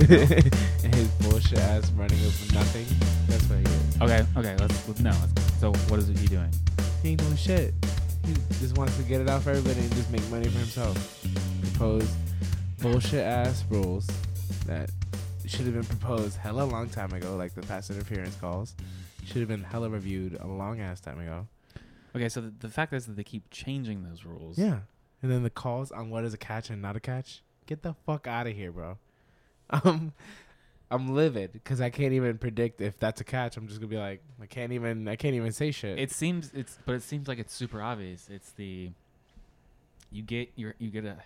[0.00, 2.86] and his bullshit ass running over nothing.
[3.28, 4.00] That's what he is.
[4.02, 5.10] Okay, okay, let's, let's no.
[5.10, 6.50] Let's, so what is he doing?
[7.02, 7.74] He ain't doing shit.
[8.26, 11.26] He just wants to get it out for everybody and just make money for himself.
[11.60, 12.10] Propose
[12.80, 14.06] bullshit ass rules
[14.66, 14.90] that
[15.46, 18.74] should have been proposed hella long time ago, like the pass interference calls.
[19.24, 21.46] Should have been hella reviewed a long ass time ago.
[22.16, 24.58] Okay, so the, the fact is that they keep changing those rules.
[24.58, 24.80] Yeah.
[25.22, 27.42] And then the calls on what is a catch and not a catch.
[27.66, 28.98] Get the fuck out of here, bro.
[29.84, 30.12] Um,
[30.90, 33.56] I'm livid because I can't even predict if that's a catch.
[33.56, 35.98] I'm just gonna be like, I can't even, I can't even say shit.
[35.98, 38.28] It seems it's, but it seems like it's super obvious.
[38.30, 38.90] It's the
[40.12, 41.16] you get your you get a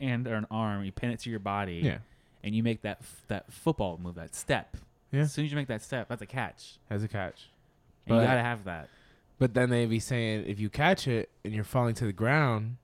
[0.00, 1.98] hand or an arm, you pin it to your body, yeah,
[2.42, 4.76] and you make that f- that football move, that step.
[5.12, 5.20] Yeah.
[5.20, 6.78] As soon as you make that step, that's a catch.
[6.90, 7.50] as a catch.
[8.06, 8.88] And you gotta have that.
[9.38, 12.78] But then they be saying if you catch it and you're falling to the ground,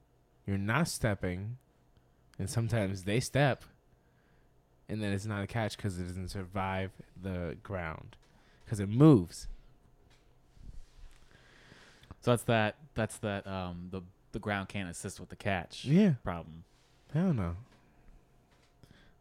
[0.46, 1.56] you're not stepping,
[2.38, 3.64] and sometimes they step,
[4.88, 6.90] and then it's not a catch because it doesn't survive
[7.20, 8.16] the ground
[8.64, 9.48] because it moves.
[12.20, 12.76] So that's that.
[12.94, 13.46] That's that.
[13.46, 16.64] Um, the the ground can't assist with the catch Yeah, problem.
[17.12, 17.56] hell no.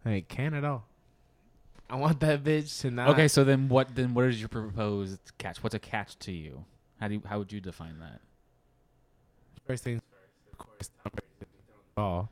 [0.05, 0.85] Like can at all.
[1.89, 3.09] I want that bitch to not.
[3.09, 3.93] okay, so then what?
[3.95, 5.61] Then what is your proposed catch?
[5.61, 6.63] What's a catch to you?
[6.99, 8.21] How do you, how would you define that?
[9.67, 12.29] First things first, of course, Tom Brady didn't throw the ball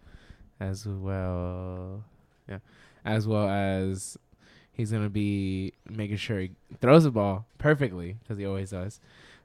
[0.60, 2.04] as well.
[2.50, 2.60] Yeah,
[3.06, 4.18] as well as
[4.72, 9.00] he's gonna be making sure he throws the ball perfectly because he always does,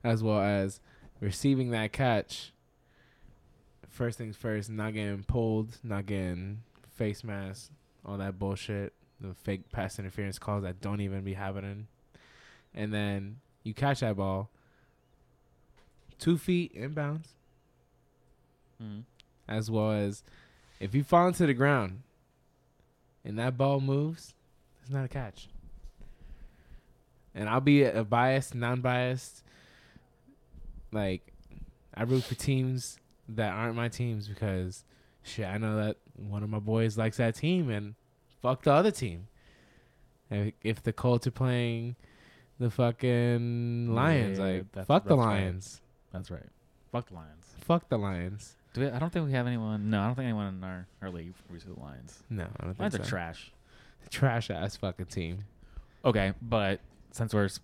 [0.05, 0.81] as well as
[1.21, 2.53] receiving that catch.
[3.89, 6.63] First things first, not getting pulled, not getting
[6.97, 7.71] face mask,
[8.05, 11.87] all that bullshit, the fake pass interference calls that don't even be happening,
[12.75, 14.51] and then you catch that ball
[16.19, 17.29] two feet inbounds
[18.83, 19.01] Mm-hmm.
[19.49, 20.23] as well as
[20.81, 22.03] if you fall into the ground
[23.27, 24.33] and that ball moves,
[24.83, 25.49] it's not a catch.
[27.35, 29.43] And I'll be a biased, non-biased.
[30.93, 31.33] Like,
[31.95, 32.99] I root for teams
[33.29, 34.85] that aren't my teams because
[35.23, 37.95] shit, I know that one of my boys likes that team and
[38.41, 39.27] fuck the other team.
[40.31, 41.97] If, if the Colts are playing
[42.59, 45.27] the fucking Lions, Yeah, like fuck the that's right.
[45.41, 45.81] Lions,
[46.13, 46.47] That's right.
[46.93, 47.55] Fuck the Lions.
[47.61, 48.57] fuck the Lions.
[48.77, 49.91] Do we, I don't think we have anyone.
[49.91, 52.23] No, I don't think anyone in our, our league for the Lions.
[52.31, 53.01] No, I don't think Lions so.
[53.03, 53.53] are trash.
[54.11, 55.39] trash ass fucking team.
[56.05, 57.61] Okay, but since we're s-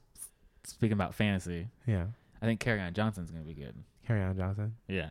[0.64, 2.06] speaking about fantasy, Yeah.
[2.40, 3.74] I think Kerryon Johnson's gonna be good.
[4.06, 4.74] Carry on, Johnson.
[4.88, 5.10] Yeah.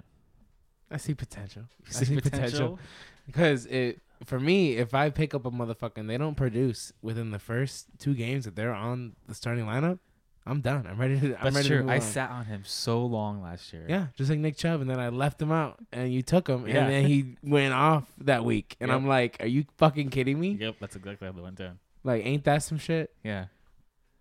[0.89, 1.63] I see potential.
[1.87, 2.77] I See see potential
[3.25, 4.75] because it for me.
[4.75, 8.43] If I pick up a motherfucker and they don't produce within the first two games
[8.43, 9.99] that they're on the starting lineup,
[10.45, 10.87] I'm done.
[10.87, 11.35] I'm ready to.
[11.37, 11.89] I'm That's ready true.
[11.89, 13.85] I sat on him so long last year.
[13.87, 16.67] Yeah, just like Nick Chubb, and then I left him out, and you took him,
[16.67, 16.77] Yeah.
[16.83, 18.95] and then he went off that week, and Yep.
[18.97, 20.57] I'm like, "Are you fucking kidding me?
[20.59, 20.75] Yep.
[20.79, 21.77] That's exactly how they went down.
[22.03, 23.45] Like, ain't that some shit?" Yeah.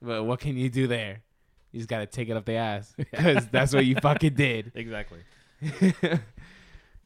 [0.02, 1.22] But what can you do there?
[1.72, 4.72] You just gotta take it up the ass because that's what you fucking did.
[4.74, 5.20] Exactly.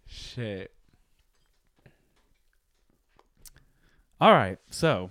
[0.07, 0.73] Shit.
[4.21, 4.59] All right.
[4.71, 5.11] So,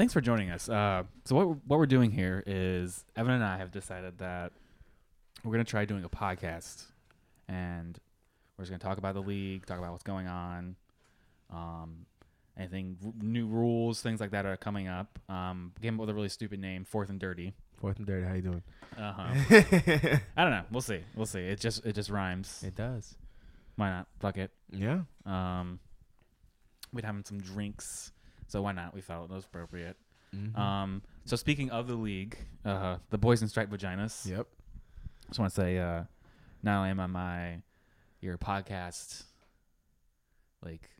[0.00, 0.66] thanks for joining us.
[0.66, 4.50] Uh, so what what we're doing here is Evan and I have decided that
[5.44, 6.84] we're gonna try doing a podcast,
[7.48, 7.98] and
[8.56, 10.74] we're just gonna talk about the league, talk about what's going on,
[11.50, 12.06] um,
[12.56, 15.18] anything r- new rules, things like that are coming up.
[15.28, 17.52] Um, came up with a really stupid name, Fourth and Dirty.
[17.76, 18.26] Fourth and dirty.
[18.26, 18.62] How you doing?
[18.96, 19.34] Uh huh.
[20.34, 20.64] I don't know.
[20.70, 21.00] We'll see.
[21.14, 21.40] We'll see.
[21.40, 22.62] It just it just rhymes.
[22.66, 23.16] it does.
[23.76, 24.06] Why not?
[24.18, 24.50] Fuck it.
[24.72, 25.00] Yeah.
[25.26, 25.78] Um,
[26.90, 28.12] we'd having some drinks,
[28.50, 28.94] so why not?
[28.94, 29.96] We felt it was appropriate.
[30.34, 30.60] Mm-hmm.
[30.60, 34.26] Um, so speaking of the league, uh, the boys in striped vaginas.
[34.28, 34.46] yep.
[35.28, 36.02] Just want to say, uh,
[36.62, 37.62] not only am I my
[38.20, 39.22] your podcast,
[40.62, 40.90] like,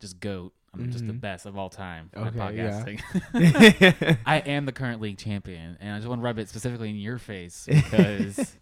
[0.00, 0.52] just goat.
[0.74, 1.20] I'm just the Mhm.
[1.20, 2.84] best of all time at Okay, yeah.
[2.84, 4.18] podcasting.
[4.26, 6.96] I am the current league champion, and I just want to rub it specifically in
[6.96, 8.56] your face because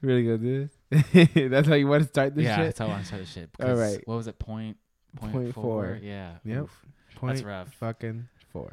[0.00, 1.50] really good, dude.
[1.50, 2.64] That's how you want to start this yeah, shit.
[2.66, 3.50] that's how I want to start the shit.
[3.62, 4.00] All right.
[4.06, 4.38] What was it?
[4.38, 4.78] Point
[5.16, 5.62] point, Point four?
[5.62, 5.98] four.
[6.02, 6.32] Yeah.
[6.44, 6.62] Yep.
[6.62, 6.86] Oof.
[7.16, 7.74] Point That's rough.
[7.74, 8.72] fucking four.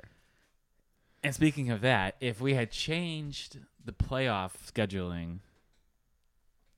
[1.23, 5.39] And speaking of that, if we had changed the playoff scheduling,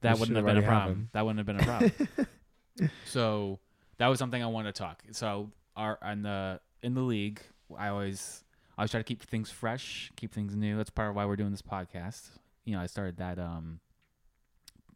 [0.01, 1.09] that wouldn't have been a problem.
[1.13, 2.89] That wouldn't have been a problem.
[3.05, 3.59] so
[3.97, 5.03] that was something I wanted to talk.
[5.11, 7.41] So our in the in the league,
[7.77, 8.43] I always
[8.77, 10.77] I always try to keep things fresh, keep things new.
[10.77, 12.29] That's part of why we're doing this podcast.
[12.65, 13.79] You know, I started that um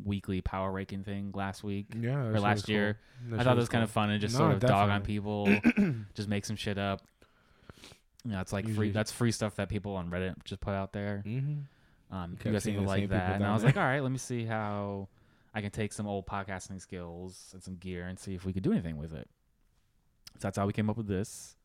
[0.03, 1.88] weekly power ranking thing last week.
[2.00, 2.25] Yeah.
[2.27, 3.00] Or last year.
[3.33, 5.47] I thought it was kind of fun and just No, sort of dog on people,
[6.13, 7.01] just make some shit up.
[8.24, 8.92] You know, it's like free.
[8.92, 11.24] That's free stuff that people on Reddit just put out there.
[11.25, 12.15] Mm-hmm.
[12.15, 13.69] Um, you guys seem to like that, and I was there.
[13.69, 15.07] like, all right, let me see how
[15.53, 18.63] I can take some old podcasting skills and some gear and see if we could
[18.63, 19.27] do anything with it.
[20.33, 21.56] So that's how we came up with this.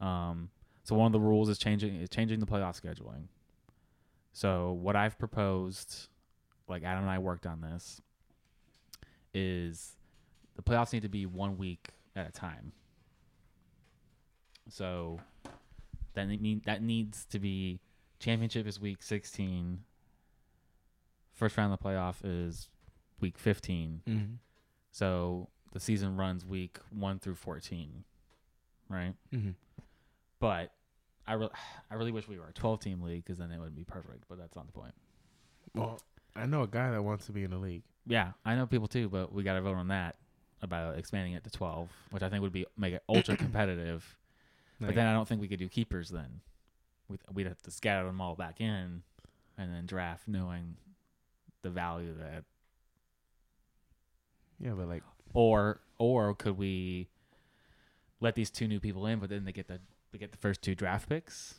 [0.00, 0.50] Um,
[0.84, 3.24] so one of the rules is changing is changing the playoff scheduling.
[4.32, 6.08] So what I've proposed,
[6.68, 8.00] like Adam and I worked on this,
[9.34, 9.96] is
[10.56, 12.72] the playoffs need to be one week at a time.
[14.68, 15.20] So
[16.14, 17.80] that need that needs to be
[18.18, 19.80] championship is week 16.
[21.32, 22.68] First round of the playoff is
[23.20, 24.02] week 15.
[24.06, 24.34] Mm-hmm.
[24.90, 28.04] So the season runs week 1 through 14.
[28.88, 29.14] Right?
[29.32, 29.50] Mm-hmm.
[30.40, 30.72] But
[31.26, 31.52] I really
[31.90, 34.24] I really wish we were a 12 team league cuz then it would be perfect,
[34.28, 34.94] but that's not the point.
[35.74, 36.00] Well,
[36.38, 37.82] I know a guy that wants to be in the league.
[38.06, 40.16] Yeah, I know people too, but we got to vote on that
[40.62, 44.16] about expanding it to 12, which I think would be make it ultra competitive.
[44.80, 46.40] But then I don't think we could do keepers then.
[47.08, 49.02] We'd, we'd have to scatter them all back in
[49.56, 50.76] and then draft knowing
[51.62, 52.44] the value that
[54.60, 55.02] yeah, but like,
[55.34, 57.08] or or could we
[58.20, 59.80] let these two new people in but then they get the
[60.12, 61.56] they get the first two draft picks?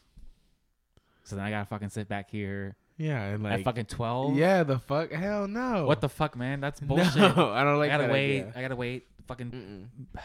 [1.23, 4.35] So then I got to fucking sit back here yeah, and like, at fucking 12?
[4.35, 5.85] yeah, the fuck, hell no.
[5.85, 6.59] What the fuck, man?
[6.59, 7.15] That's bullshit.
[7.15, 7.53] No, bullshit.
[7.55, 8.39] I don't like I gotta that wait.
[8.41, 8.53] idea.
[8.55, 9.07] I gotta wait.
[9.27, 10.21] Fucking Mm-mm.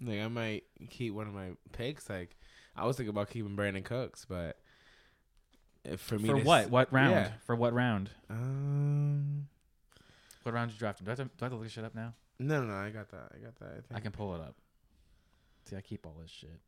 [0.04, 2.10] Like I might keep one of my picks.
[2.10, 2.34] Like
[2.74, 4.56] I was thinking about keeping Brandin Cooks, but
[5.84, 6.64] if for me for to what?
[6.64, 7.10] s- What round?
[7.12, 7.30] Yeah.
[7.46, 8.10] For what round?
[8.30, 9.46] Um,
[10.42, 11.04] What round did you draft him?
[11.04, 12.14] Do I, have to, do I have to look this shit up now?
[12.40, 12.74] no, no, no.
[12.74, 13.30] I got that.
[13.34, 13.66] I got that.
[13.68, 13.84] I, think.
[13.94, 14.54] I can pull it up.
[15.68, 16.58] See, I keep all this shit.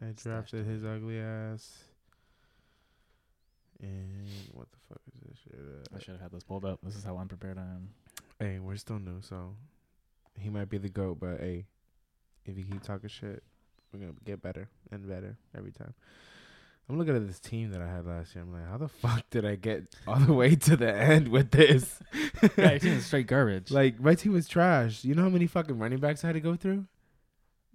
[0.00, 1.84] I drafted his ugly ass.
[3.82, 5.88] And what the fuck is this shit?
[5.94, 6.78] I should have had this pulled up.
[6.82, 7.88] This is how unprepared I am.
[8.38, 9.54] hey, we're still new, so
[10.38, 11.66] he might be the goat, but hey,
[12.44, 13.42] if you keep talking shit,
[13.92, 15.94] we're gonna get better and better every time.
[16.88, 18.44] I'm looking at this team that I had last year.
[18.44, 21.50] I'm like, how the fuck did I get all the way to the end with
[21.50, 21.98] this?
[22.58, 23.70] yeah, your team is straight garbage.
[23.70, 25.02] like my team was trash.
[25.04, 26.84] You know how many fucking running backs I had to go through?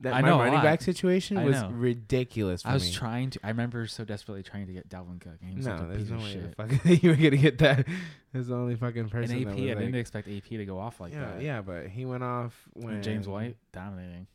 [0.01, 1.69] That I my know, running back situation I was know.
[1.71, 2.91] ridiculous for I was me.
[2.93, 3.39] trying to.
[3.43, 5.33] I remember so desperately trying to get Dalvin Cook.
[5.41, 6.55] And he was no, a there's piece no of way the shit.
[6.55, 7.85] fucking you were gonna get that.
[8.31, 10.79] There's the only fucking And person AP, that I was didn't expect AP to go
[10.79, 11.41] off like yeah, that.
[11.41, 14.27] yeah, but he went off when And James White dominating.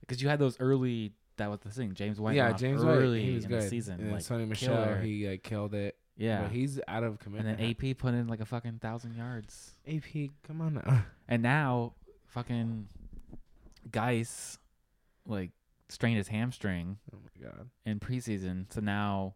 [0.00, 1.12] Because you had those early.
[1.36, 1.94] That was the thing.
[1.94, 2.34] James White.
[2.34, 3.62] yeah, went off James early White, he was in good.
[3.62, 4.00] the season.
[4.00, 5.00] and like, Sony Michel, killer.
[5.00, 5.96] he like killed it.
[6.16, 6.42] yeah.
[6.42, 7.48] but he's out of commitment.
[7.50, 7.78] and commitment.
[7.78, 9.74] then AP put in like a fucking thousand yards.
[9.86, 11.04] AP, come on now.
[11.28, 11.92] And now,
[12.26, 12.88] fucking
[13.90, 14.58] Guice,
[15.26, 15.50] like
[15.88, 17.68] strained his hamstring Oh my god.
[17.86, 18.72] in preseason.
[18.72, 19.34] So now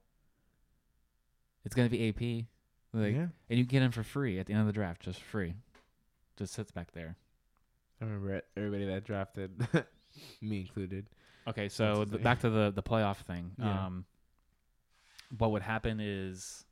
[1.64, 2.46] it's gonna be AP.
[2.94, 5.20] Like, yeah, and you get him for free at the end of the draft, just
[5.20, 5.54] free.
[6.36, 7.16] Just sits back there.
[8.00, 8.46] I remember it.
[8.56, 9.66] everybody that drafted,
[10.42, 11.06] me included.
[11.48, 13.52] Okay, so That's the the, back to the the playoff thing.
[13.58, 13.86] Yeah.
[13.86, 14.04] Um,
[15.38, 16.64] what would happen is,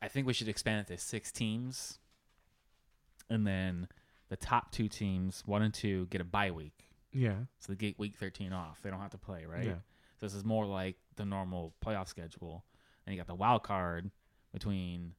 [0.00, 1.98] I think we should expand it to six teams,
[3.28, 3.88] and then
[4.34, 7.98] the top two teams, one and two, get a bye week, Yeah, so they get
[7.98, 8.80] week thirteen off.
[8.82, 9.64] They don't have to play, right?
[9.64, 9.74] Yeah.
[10.18, 12.64] So this is more like the normal playoff schedule.
[13.06, 14.10] And you got the wild card
[14.52, 15.12] between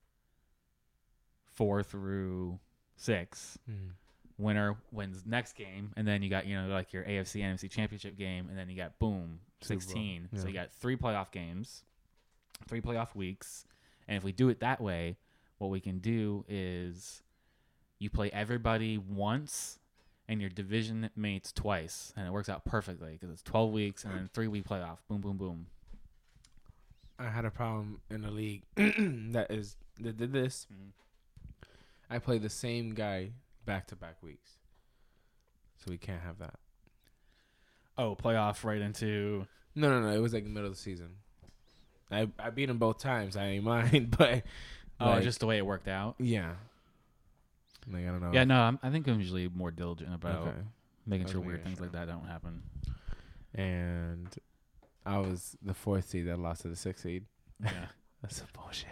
[1.53, 2.59] four through
[2.97, 3.57] six.
[3.69, 3.91] Mm.
[4.37, 8.17] Winner wins next game, and then you got you know like your AFC NFC Championship
[8.17, 9.81] game, and then you got boom Super Bowl.
[9.81, 10.29] sixteen.
[10.35, 11.83] So you got three playoff games,
[12.67, 13.65] three playoff weeks,
[14.09, 15.15] and if we do it that way,
[15.59, 17.21] what we can do is
[17.99, 19.79] you play everybody once
[20.27, 24.13] and your division mates twice, and it works out perfectly because it's twelve weeks and
[24.13, 24.97] then three week playoff.
[25.07, 25.67] Boom, boom, boom.
[27.17, 30.67] I had a problem in the league that is that did this.
[30.71, 30.91] Mhm.
[32.09, 33.31] I played the same guy
[33.65, 34.51] back to back weeks,
[35.77, 36.55] so we can't have that.
[37.97, 40.13] Oh, playoff right into No, no, no.
[40.15, 41.09] It was like the middle of the season.
[42.11, 43.37] I I beat him both times.
[43.37, 44.43] I ain't mind, but
[44.99, 46.15] oh, like, just the way it worked out.
[46.19, 46.55] yeah.
[47.91, 48.31] Like I don't know.
[48.33, 50.57] Yeah, no, I'm, I think I'm usually more diligent about Okay.
[51.05, 52.63] making sure was weird making things like that don't happen.
[53.53, 54.27] And
[55.05, 57.25] I was the fourth seed that lost to the sixth seed.
[57.63, 57.71] Yeah.
[58.21, 58.87] That's some bullshit.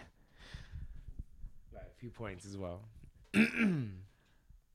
[1.72, 2.82] By a few points as well.
[3.32, 3.48] That's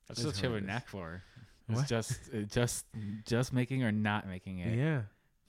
[0.09, 0.67] It's what you have a horrendous.
[0.67, 1.23] knack for.
[1.69, 1.87] It's What?
[1.87, 2.85] just it just
[3.25, 5.03] just making or not making it Yeah,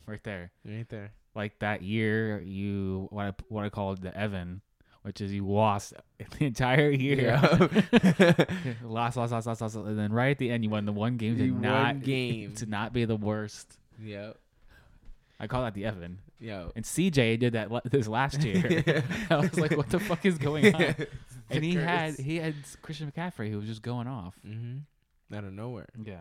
[0.06, 0.52] right there.
[0.64, 1.12] right there.
[1.34, 4.60] Like that year, you what I what I called the Evan,
[5.02, 5.94] which is you lost
[6.38, 7.40] the entire year.
[8.82, 11.16] lost, lost, lost, lost, lost, and then right at the end, you won the one
[11.16, 12.52] game to not game.
[12.56, 13.78] to not be the worst.
[14.02, 14.38] Yep.
[15.38, 16.18] I call that the Evan.
[16.38, 16.70] Yo.
[16.76, 19.04] And CJ did that this last year.
[19.30, 20.94] I was like, what the fuck is going on?
[21.50, 24.34] and he had he had Christian McCaffrey who was just going off.
[24.46, 25.34] mm-hmm.
[25.34, 25.88] out of nowhere.
[26.02, 26.20] Yeah.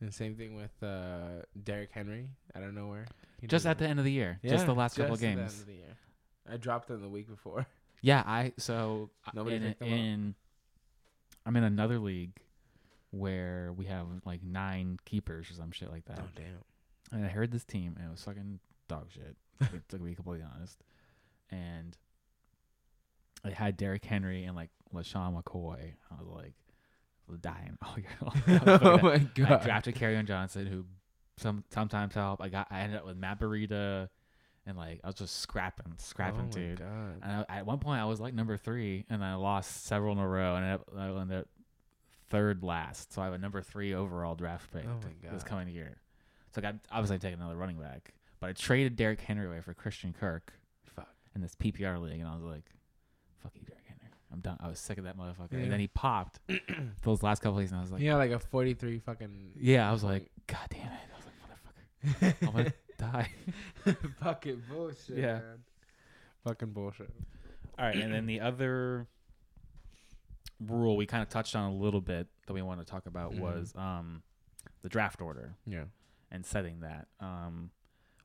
[0.00, 3.06] And same thing with uh, Derrick Henry out of nowhere.
[3.40, 4.38] He Just at the end of the year.
[4.44, 5.60] just the last couple of just at the end games.
[5.60, 5.96] of the year.
[6.50, 7.66] I dropped him the week before.
[8.02, 10.34] Yeah, I so Nobody in, in
[11.46, 12.36] I'm in another league
[13.12, 16.18] where we have like nine keepers or some shit like that.
[16.20, 16.58] Oh damn.
[17.12, 18.58] And I heard this team, and it was fucking
[18.88, 19.36] dog shit.
[19.88, 20.82] to be completely honest.
[21.50, 21.96] And
[23.42, 25.94] I had Derrick Henry and like LeSean McCoy.
[26.10, 26.54] I was like
[27.40, 27.78] dying.
[27.82, 28.60] Oh, yeah.
[28.82, 29.62] oh my god!
[29.62, 30.84] I drafted Kerryon Johnson, who
[31.36, 32.40] some sometimes help.
[32.42, 34.08] I got I ended up with Matt Breida,
[34.66, 36.78] and like I was just scrapping, scrapping, oh dude.
[36.78, 37.20] God.
[37.22, 40.18] And I, at one point, I was like number three, and I lost several in
[40.18, 41.48] a row, and I ended up, I ended up
[42.30, 43.12] third last.
[43.12, 45.98] So I have a number three overall draft pick Oh this coming year.
[46.54, 49.74] So I got obviously taking another running back, but I traded Derrick Henry away for
[49.74, 50.52] Christian Kirk
[50.94, 51.08] Fuck.
[51.34, 52.64] in this PPR league, and I was like,
[53.42, 54.08] "Fuck you, Derrick Henry.
[54.32, 55.52] I'm done." I was sick of that motherfucker.
[55.52, 55.58] Yeah.
[55.58, 56.38] And then he popped
[57.02, 59.52] those last couple weeks, and I was like, yeah, like a forty-three fucking.
[59.60, 63.30] "Yeah." I was like, "God damn it!" I was like, "Motherfucker, I'm gonna die."
[64.20, 65.16] fucking bullshit.
[65.18, 65.34] Yeah.
[65.40, 65.64] Man.
[66.44, 67.10] Fucking bullshit.
[67.78, 69.06] All right, and then the other
[70.60, 73.32] rule we kind of touched on a little bit that we want to talk about
[73.32, 73.40] Mhm.
[73.40, 74.22] was um,
[74.82, 75.84] the draft order Yeah.
[76.30, 77.08] and setting that.
[77.20, 77.70] Um,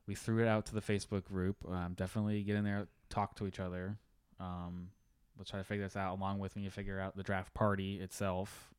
[0.06, 1.56] we threw it out to the Facebook group.
[1.68, 3.98] Um, definitely get in there, talk to each other.
[4.38, 4.90] Um,
[5.36, 8.00] we'll try to figure this out along with when you figure out the draft party
[8.00, 8.72] itself.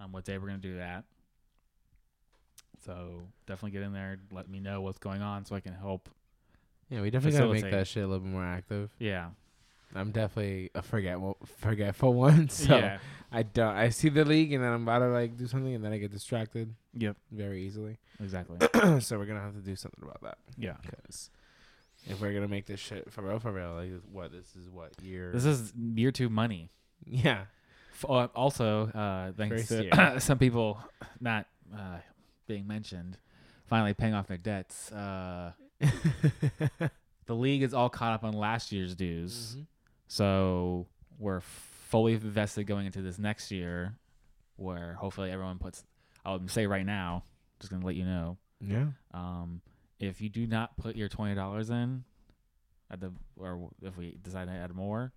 [0.00, 1.04] Um, what day we're gonna do that.
[2.84, 4.18] So definitely get in there.
[4.30, 6.08] Let me know what's going on so I can help.
[6.90, 7.78] Yeah, we definitely gotta make Facilitate.
[7.80, 8.90] that shit a little bit more active.
[8.98, 9.28] Yeah.
[9.94, 12.48] I'm definitely a forgetful, forgetful one.
[12.50, 12.98] So yeah.
[13.32, 13.74] I don't.
[13.76, 15.98] I see the league and then I'm about to like do something and then I
[15.98, 17.16] get distracted Yep.
[17.32, 17.98] very easily.
[18.20, 18.58] Exactly.
[19.00, 20.74] so we're gonna have to do something about that yeah.
[20.82, 21.30] because
[22.06, 24.92] if we're gonna make this shit for real, for real, like what this is what
[25.02, 25.30] year?
[25.32, 26.70] This is year two money.
[27.06, 27.44] yeah.
[27.94, 30.78] F- uh, also, uh, thanks First to some people
[31.20, 31.98] not uh,
[32.48, 33.18] being mentioned,
[33.66, 34.90] finally paying off their debts.
[34.90, 35.52] Uh,
[37.26, 39.66] the league is all caught up on last year's dues, Mhm.
[40.08, 40.86] so
[41.18, 43.94] we're fully invested going into this next year,
[44.56, 45.84] where hopefully everyone puts.
[46.24, 47.22] I'll say right now,
[47.60, 48.88] just gonna let you know, Yeah.
[49.12, 49.62] um,
[50.00, 52.04] if you do not put your twenty dollars in,
[52.90, 55.12] at the or if we decide to add more,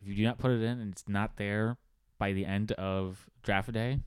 [0.00, 1.76] if you do not put it in and it's not there
[2.18, 4.00] by the end of draft day,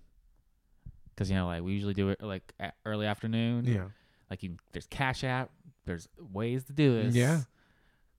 [1.19, 2.53] because you know like we usually do it like
[2.85, 3.65] early afternoon.
[3.65, 3.87] Yeah.
[4.29, 5.49] Like you, there's Cash App,
[5.85, 7.13] there's ways to do this.
[7.13, 7.41] Yeah.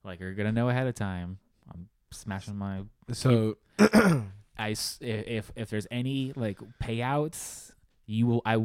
[0.04, 1.38] Like you're gonna know ahead of time.
[1.72, 7.72] I'm smashing my So I if if there's any like payouts,
[8.04, 8.62] you will I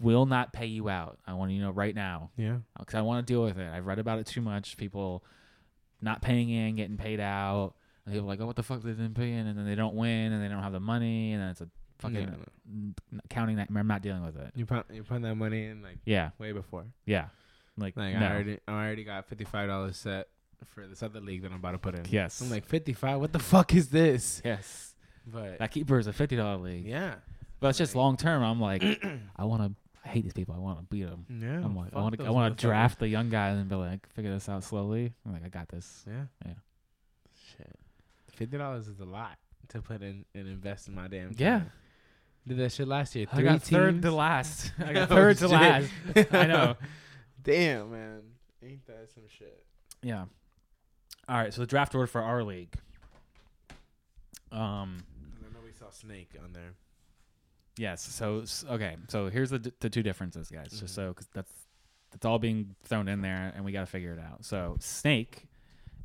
[0.00, 1.18] will not pay you out.
[1.26, 2.56] I want you to know right now yeah.
[2.78, 3.70] because I want to deal with it.
[3.70, 4.78] I've read about it too much.
[4.78, 5.22] People
[6.00, 7.74] not paying in, getting paid out.
[8.06, 8.82] And people are like, oh, what the fuck?
[8.82, 11.32] They didn't pay in, and then they don't win, and they don't have the money,
[11.32, 11.68] and then it's a
[12.04, 12.44] fucking Yeah.
[13.12, 13.68] n- counting that.
[13.74, 14.52] I'm not dealing with it.
[14.54, 16.84] You put you put that money in like Yeah, way before.
[17.06, 17.26] yeah.
[17.76, 18.26] Like, Like no.
[18.26, 20.28] I already I already got fifty five dollars set
[20.66, 22.04] for this other league that I'm about to put in.
[22.08, 22.40] yes.
[22.40, 23.20] I'm like fifty five.
[23.20, 24.40] What the fuck is this?
[24.44, 24.94] yes.
[25.26, 27.14] But That keeper is a fifty dollar league, yeah,
[27.58, 28.42] but it's just long term.
[28.42, 28.82] I'm like,
[29.36, 29.72] I want to.
[30.04, 30.54] I hate these people.
[30.54, 31.24] I want to beat them.
[31.30, 31.64] yeah.
[31.64, 32.26] I'm like, I want to.
[32.26, 35.14] I want to draft the young guy and be like, figure this out slowly.
[35.24, 36.04] I'm like, I got this.
[36.06, 36.24] Yeah.
[36.44, 36.52] Yeah.
[37.56, 37.74] Shit.
[38.32, 41.34] Fifty dollars is a lot to put in and invest in my damn.
[41.38, 41.62] Yeah.
[42.46, 43.26] Did that shit last year.
[43.32, 44.72] I Three got third to last.
[44.78, 45.50] I got Oh, third to shit.
[45.50, 45.90] last.
[46.32, 46.76] I know.
[47.42, 48.22] Damn man,
[48.62, 49.64] ain't that some shit?
[50.02, 50.24] Yeah.
[51.28, 51.52] All right.
[51.54, 52.74] So the draft order for our league.
[54.52, 55.04] Um.
[55.42, 56.74] I know we saw Snake on there.
[57.76, 58.02] Yes.
[58.02, 58.96] So okay.
[59.08, 60.68] So here's the d- the two differences, guys.
[60.70, 60.88] Just Mhm.
[60.90, 61.52] so because that's
[62.10, 64.44] that's all being thrown in there, and we got to figure it out.
[64.44, 65.48] So snake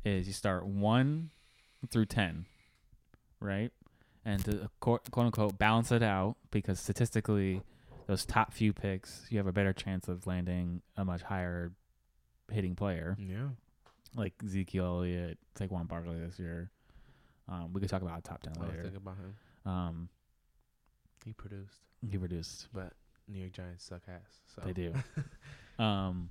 [0.04, 1.30] is you start one
[1.90, 2.46] through ten,
[3.40, 3.70] right?
[4.24, 7.62] And to quote, quote unquote balance it out because statistically,
[8.06, 11.72] those top few picks, you have a better chance of landing a much higher
[12.52, 13.16] hitting player.
[13.18, 13.48] Yeah.
[14.16, 16.70] like Ezekiel Elliott, Saquon Barkley this year.
[17.48, 18.82] Um, we could talk about top ten I later.
[18.82, 19.34] thinking about him.
[19.72, 20.08] Um,
[21.24, 21.76] He produced,
[22.10, 22.68] he produced.
[22.72, 22.92] but
[23.28, 24.40] New York Giants suck ass.
[24.54, 24.92] So They do.
[25.82, 26.30] um,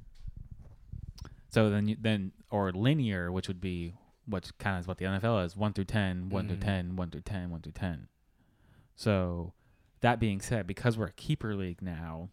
[1.50, 3.96] so then you, then or linear, which would be
[4.30, 6.62] what kind of is what the NFL is one through 10, 1 through Mhm.
[6.62, 8.08] 10, 1 through 10, 1 through 10.
[8.96, 9.54] So
[10.02, 12.30] that being said, because we're a keeper league now,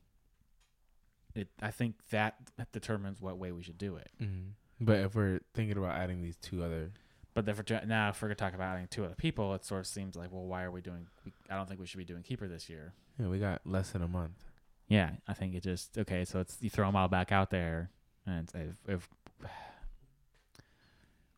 [1.34, 2.36] it I think that
[2.72, 4.10] determines what way we should do it.
[4.20, 4.52] Mhm.
[4.80, 6.92] But if we're thinking about adding these two other,
[7.34, 9.80] But if we're, now, if we're gonna talk about adding two other people, it sort
[9.80, 11.06] of seems like, well, why are we doing?
[11.50, 12.94] I don't think we should be doing keeper this year.
[13.18, 14.42] yeah, we got less than a month.
[14.88, 16.24] Yeah, I think it just okay.
[16.24, 17.90] So it's you throw them all back out there,
[18.24, 19.08] and if, if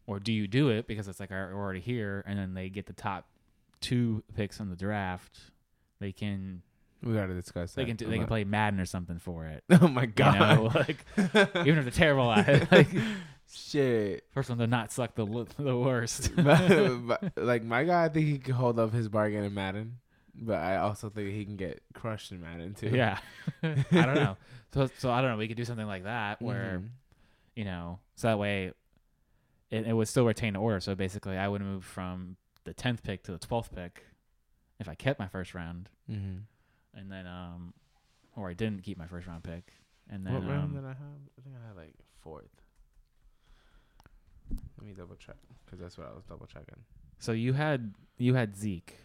[0.08, 2.86] or do you do it because it's like we're already here, and then they get
[2.86, 3.26] the top
[3.80, 5.38] two picks in the draft,
[6.00, 6.62] they can
[7.04, 7.80] We got to discuss that.
[7.82, 9.62] they can do, they can play Madden or something for it.
[9.80, 10.34] Oh my You god!
[10.38, 11.04] know, like
[11.66, 12.88] even if they're terrible at it, like
[13.50, 14.24] Shit.
[14.32, 15.24] first one to not suck the
[15.58, 16.32] the worst.
[17.36, 19.98] Like my guy, I think he could hold up his bargain in Madden.
[20.34, 22.88] but I also think he can get crushed in Madden too.
[22.90, 23.18] Yeah,
[23.62, 24.36] I don't know.
[24.74, 25.36] So so I don't know.
[25.36, 26.88] We could do something like that where Mhm.
[27.56, 28.72] you know, so that way
[29.70, 30.80] it, it would still retain the order.
[30.80, 34.04] So basically, I would move from the tenth pick to the twelfth pick
[34.80, 36.42] if I kept my first round, Mhm.
[36.94, 37.74] and then um,
[38.36, 39.72] or I didn't keep my first round pick,
[40.10, 41.20] and then what round um, did I have?
[41.38, 42.50] I think I had like fourth.
[44.78, 46.76] Let me double check because that's what I was double checking.
[47.18, 48.96] so you had you had Zeke,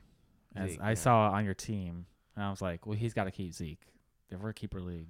[0.55, 0.93] as Zeke, I yeah.
[0.95, 2.05] saw on your team,
[2.35, 3.81] and I was like, well, he's got to keep Zeke.
[4.29, 5.09] If we're a keeper league,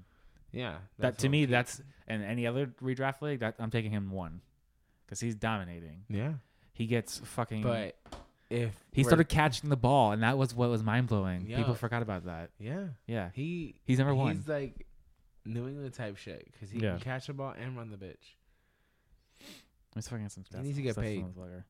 [0.51, 4.09] Yeah, that to me, keep- that's and any other redraft league, that I'm taking him
[4.11, 4.41] one
[5.05, 6.05] because he's dominating.
[6.09, 6.33] yeah.
[6.73, 7.61] He gets fucking.
[7.61, 7.95] But
[8.49, 11.45] if he started catching the ball, and that was what was mind blowing.
[11.47, 11.57] Yeah.
[11.57, 12.49] People forgot about that.
[12.59, 14.35] yeah, Yeah, he he's number one.
[14.37, 14.87] He's like
[15.45, 16.91] New England type shit because he Yeah.
[16.93, 18.35] can catch the ball and run the bitch.
[19.95, 21.23] Let's fucking some He needs to get stats paid.
[21.23, 21.63] on this fucker.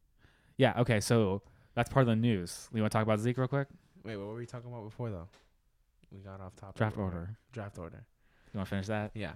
[0.57, 0.79] Yeah.
[0.81, 0.99] Okay.
[1.01, 1.41] So
[1.75, 2.69] that's part of the news.
[2.73, 3.67] You want to talk about Zeke real quick?
[4.05, 5.27] Wait, what were we talking about before though?
[6.11, 6.75] We got off topic.
[6.75, 7.35] Draft order.
[7.51, 8.05] Draft order.
[8.53, 9.11] You want to finish that?
[9.15, 9.31] Yeah.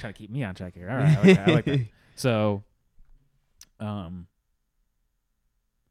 [0.00, 0.90] Trying to keep me on track here.
[0.90, 1.16] All right.
[1.16, 1.48] I like that.
[1.48, 1.86] I like that.
[2.16, 2.62] So,
[3.78, 4.26] um,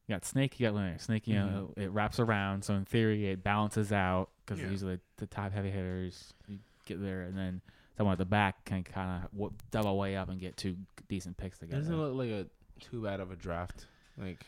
[0.07, 0.99] you got Snake, you got Linear.
[0.99, 2.63] Snake, you know, it wraps around.
[2.63, 4.67] So in theory, it balances out because Mm-hmm.
[4.67, 4.71] Yeah.
[4.71, 7.61] usually the top heavy hitters you get there, and then
[7.97, 10.75] someone at the back can kind of double way up and get two
[11.07, 11.81] decent picks together.
[11.81, 12.45] doesn't look like a
[12.79, 13.87] too bad of a draft.
[14.17, 14.45] Like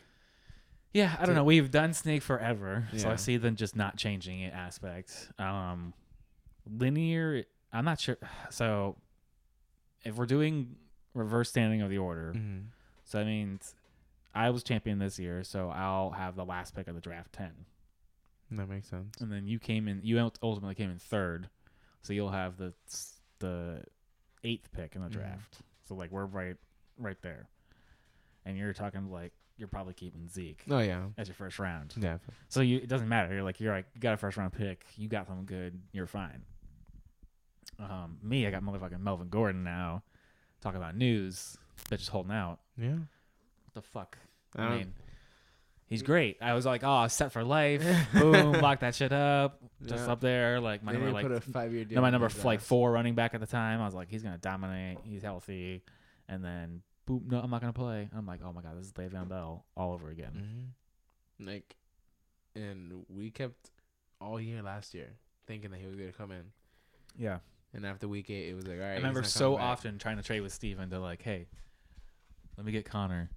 [0.94, 1.44] Yeah, I don't know.
[1.44, 5.30] We've done Snake forever, so I see them just not changing it aspect.
[5.40, 5.94] Um,
[6.70, 8.18] linear, I'm not sure.
[8.50, 8.98] So,
[10.04, 10.76] if we're doing
[11.14, 12.68] reverse standing of the order, mm-hmm.
[13.04, 13.76] so that means
[14.34, 17.52] I was champion this year, so I'll have the last pick of the draft ten,
[18.52, 19.20] that makes sense.
[19.22, 20.02] and then you came in.
[20.04, 21.50] You ultimately came in third,
[22.02, 22.74] so you'll have the
[23.40, 23.84] the
[24.44, 25.14] eighth pick in the Mhm.
[25.14, 25.58] draft.
[25.88, 26.58] So like we're right
[26.98, 27.50] right there,
[28.46, 31.04] and you're talking like you're probably keeping Zeke Oh yeah.
[31.18, 31.94] as your first round.
[31.98, 32.18] Yeah.
[32.50, 33.34] So you, it doesn't matter.
[33.34, 34.86] You're like you're like you got a first round pick.
[34.98, 35.80] You got something good.
[35.92, 36.42] You're fine.
[37.80, 40.04] Um, me, I got motherfucking Melvin Gordon now.
[40.62, 41.58] Talk about news.
[41.90, 42.60] They're just holding out.
[42.78, 42.90] Yeah.
[42.94, 44.18] What the fuck?
[44.56, 44.94] I I, mean,
[45.88, 46.38] he's great.
[46.42, 47.84] I was like, oh, set for life.
[48.14, 49.62] Boom, lock that shit up.
[49.86, 50.12] Just Yeah.
[50.12, 50.60] up there.
[50.60, 53.40] Like my They number, like five year no, my number like four running back at
[53.40, 53.82] the time.
[53.82, 55.00] I was like, he's gonna dominate.
[55.04, 55.84] He's healthy,
[56.28, 58.10] and then boom, no, I'm not gonna play.
[58.16, 60.74] I'm like, oh my god, this is Le'Veon Bell all over again.
[61.40, 61.46] Mhm.
[61.48, 61.76] Like,
[62.56, 63.72] and we kept
[64.20, 65.10] all year last year
[65.48, 66.44] thinking that he was gonna come in,
[67.18, 67.40] Yeah.
[67.74, 68.92] and after week eight, it was like, all right.
[68.92, 69.64] I remember so back.
[69.66, 71.48] often trying to trade with Steven to like, hey,
[72.58, 73.30] let me get Conner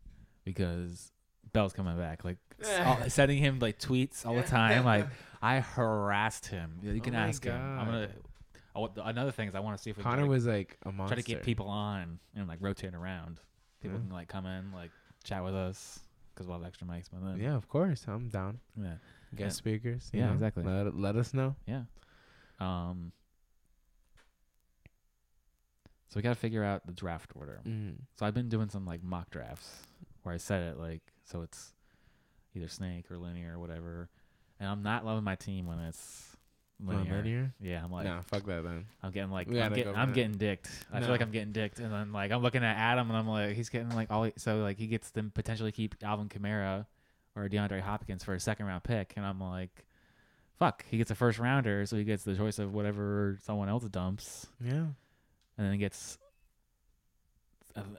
[0.45, 1.13] because
[1.53, 2.25] Bell's coming back.
[2.25, 2.37] Like
[2.85, 4.85] all- sending him like tweets all the time.
[4.85, 5.07] Like
[5.43, 6.79] I harassed him.
[6.83, 7.55] You can Oh ask him.
[7.79, 8.09] I'm gonna.
[8.77, 10.77] I another thing is I want to see if we Conner can try, was like
[10.85, 11.15] a monster.
[11.15, 13.39] try to get people on and like rotate around.
[13.85, 14.05] People Yeah.
[14.07, 14.91] can like come in, like
[15.23, 16.01] chat with us
[16.35, 17.09] because we'll have extra mics.
[17.13, 18.59] But then, Yeah, of course, I'm down.
[18.77, 18.95] yeah,
[19.37, 20.11] Guest speakers.
[20.13, 20.33] Yeah, know?
[20.33, 20.65] exactly.
[20.65, 21.55] Let, let us know.
[21.67, 21.83] yeah.
[22.61, 23.13] Um.
[26.09, 27.61] So we got to figure out the draft order.
[27.67, 27.97] Mm.
[28.17, 29.69] So I've been doing some like mock drafts
[30.23, 31.73] where I set it like so it's
[32.55, 34.09] either snake or linear or whatever.
[34.61, 36.34] And I'm not loving my team when it's
[36.81, 36.99] linear.
[37.03, 37.17] Linear.
[37.17, 37.55] linear?
[37.61, 38.85] Yeah, I'm like nah, fuck that then.
[39.03, 40.69] I'm getting like I'm, gotta getting, I'm getting dicked.
[40.93, 43.29] I feel like I'm getting dicked, and then like I'm looking at Adam, and I'm
[43.29, 46.87] like he's getting like all so like he gets to potentially keep Alvin Kamara
[47.37, 49.85] or DeAndre Hopkins for a second round pick, and I'm like,
[50.59, 53.85] fuck, he gets a first rounder, so he gets the choice of whatever someone else
[53.85, 54.73] dumps Yeah.
[54.73, 54.95] and
[55.59, 56.24] then it gets an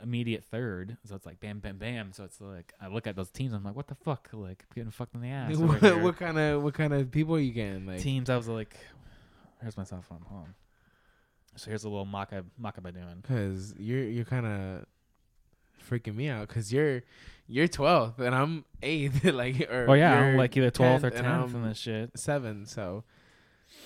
[0.02, 0.98] immediate third.
[1.06, 2.14] So it's like bam, bam, bam.
[2.14, 3.54] So it's like I look at those teams.
[3.54, 4.30] I'm like, what the fuck?
[4.34, 5.56] Like I'm getting fucked in the ass.
[5.58, 7.86] what, what kind of what kind of people are you getting?
[7.86, 8.30] Like, teams?
[8.30, 8.78] I was like,
[9.62, 10.22] here's my cell phone.
[10.28, 10.54] Hold on.
[11.58, 13.24] So here's a little mock up, mock up I'm doing.
[13.28, 14.86] Cause you're you're kind of
[15.90, 16.48] freaking me out.
[16.48, 17.04] Cause you're
[17.48, 19.24] you're 12th and I'm eighth.
[19.26, 22.12] like, or Oh yeah, I'm like either 12th or 10th and 10th this shit.
[22.16, 22.66] seven.
[22.66, 23.04] So,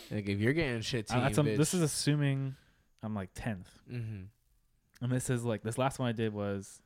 [0.10, 2.56] like, if you're getting shit team, Uh, this is assuming
[3.04, 3.66] I'm like 10th.
[3.92, 4.24] mm-hmm.
[5.02, 6.82] And this is like this last one I did was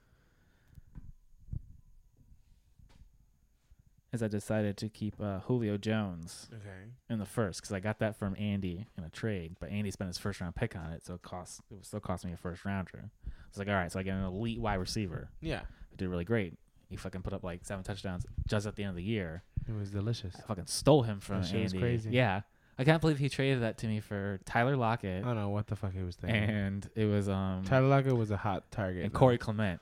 [4.12, 6.91] is I decided to keep uh, Julio Jones okay.
[7.10, 10.08] in the first because I got that from Andy in a trade, but Andy spent
[10.10, 12.38] his first round pick on it, so it cost it was still cost me a
[12.38, 13.10] first rounder.
[13.49, 16.26] It's like all right, so I get an elite wide receiver Yeah, who did really
[16.26, 16.54] great.
[16.89, 19.41] He fucking put up like seven touchdowns just at the end of the year.
[19.67, 20.36] it was delicious.
[20.38, 21.80] I fucking stole him from That was Andy.
[21.80, 22.12] crazy.
[22.12, 22.41] Yeah,
[22.78, 25.68] I can't believe he traded that to me for Tyler Lockett, I don't know what
[25.68, 26.42] the fuck he was thinking.
[26.44, 29.04] and it was um Tyler Lockett was a hot target.
[29.06, 29.20] and though.
[29.20, 29.80] Corey Clement.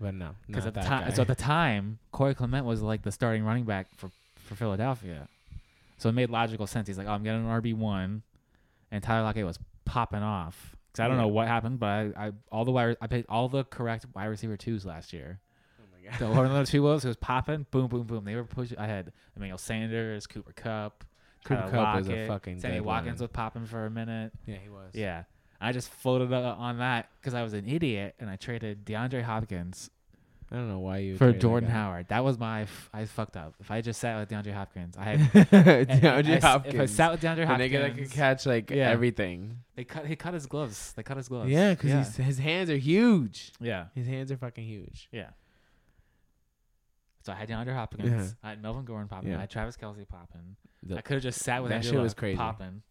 [0.00, 3.12] but no, Because at the time, so at the time, Corey Clement was like the
[3.12, 5.28] starting running back for for Philadelphia,
[5.98, 6.88] so it made logical sense.
[6.88, 8.22] He's like, "Oh, I'm getting an RB one,"
[8.90, 10.74] and Tyler Lockett was popping off.
[10.90, 11.22] Because I don't Yeah.
[11.22, 14.26] know what happened, but I, I all the wide I paid all the correct wide
[14.26, 15.38] receiver twos last year,
[15.80, 16.18] oh my god.
[16.18, 16.86] the Orlando Two.
[16.90, 17.66] It was popping.
[17.70, 18.24] Boom, boom, boom.
[18.24, 18.78] They were pushing.
[18.78, 21.04] I had Emmanuel Sanders, Cooper Kupp.
[21.44, 24.32] Cooper Kupp was a fucking Sammy Watkins was popping for a minute.
[24.46, 24.94] Yeah, he was.
[24.94, 25.24] Yeah.
[25.60, 29.90] I just floated on that because I was an idiot and I traded DeAndre Hopkins
[30.52, 31.70] I don't know why you for traded that Jordan.
[31.70, 32.08] Howard.
[32.08, 33.54] That was my f- I fucked up.
[33.58, 36.74] If I just sat with DeAndre Hopkins, I had DeAndre I Hopkins.
[36.74, 38.90] If I sat with DeAndre Hopkins, nigga that could catch like Yeah.
[38.90, 39.60] everything.
[39.76, 40.92] they cut he cut his gloves.
[40.92, 41.50] They cut his gloves.
[41.50, 42.24] Yeah, because yeah.
[42.24, 43.52] his hands are huge.
[43.60, 43.86] yeah.
[43.94, 45.08] His hands are fucking huge.
[45.10, 45.30] Yeah.
[47.24, 48.10] So I had DeAndre Hopkins.
[48.10, 48.26] Yeah.
[48.42, 49.30] I had Melvin Gordon popping.
[49.30, 49.38] Yeah.
[49.38, 50.56] I had Travis Kelce popping.
[50.82, 52.36] The- I could have just sat with that Andrew shit was crazy.
[52.36, 52.82] popping.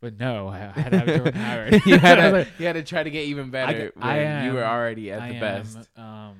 [0.00, 1.82] But no, I, I had to have Jordan Howard.
[1.84, 4.52] you, had to, like, you had to try to get even better I when you
[4.52, 5.78] were already at I the am, best.
[5.96, 6.36] Um,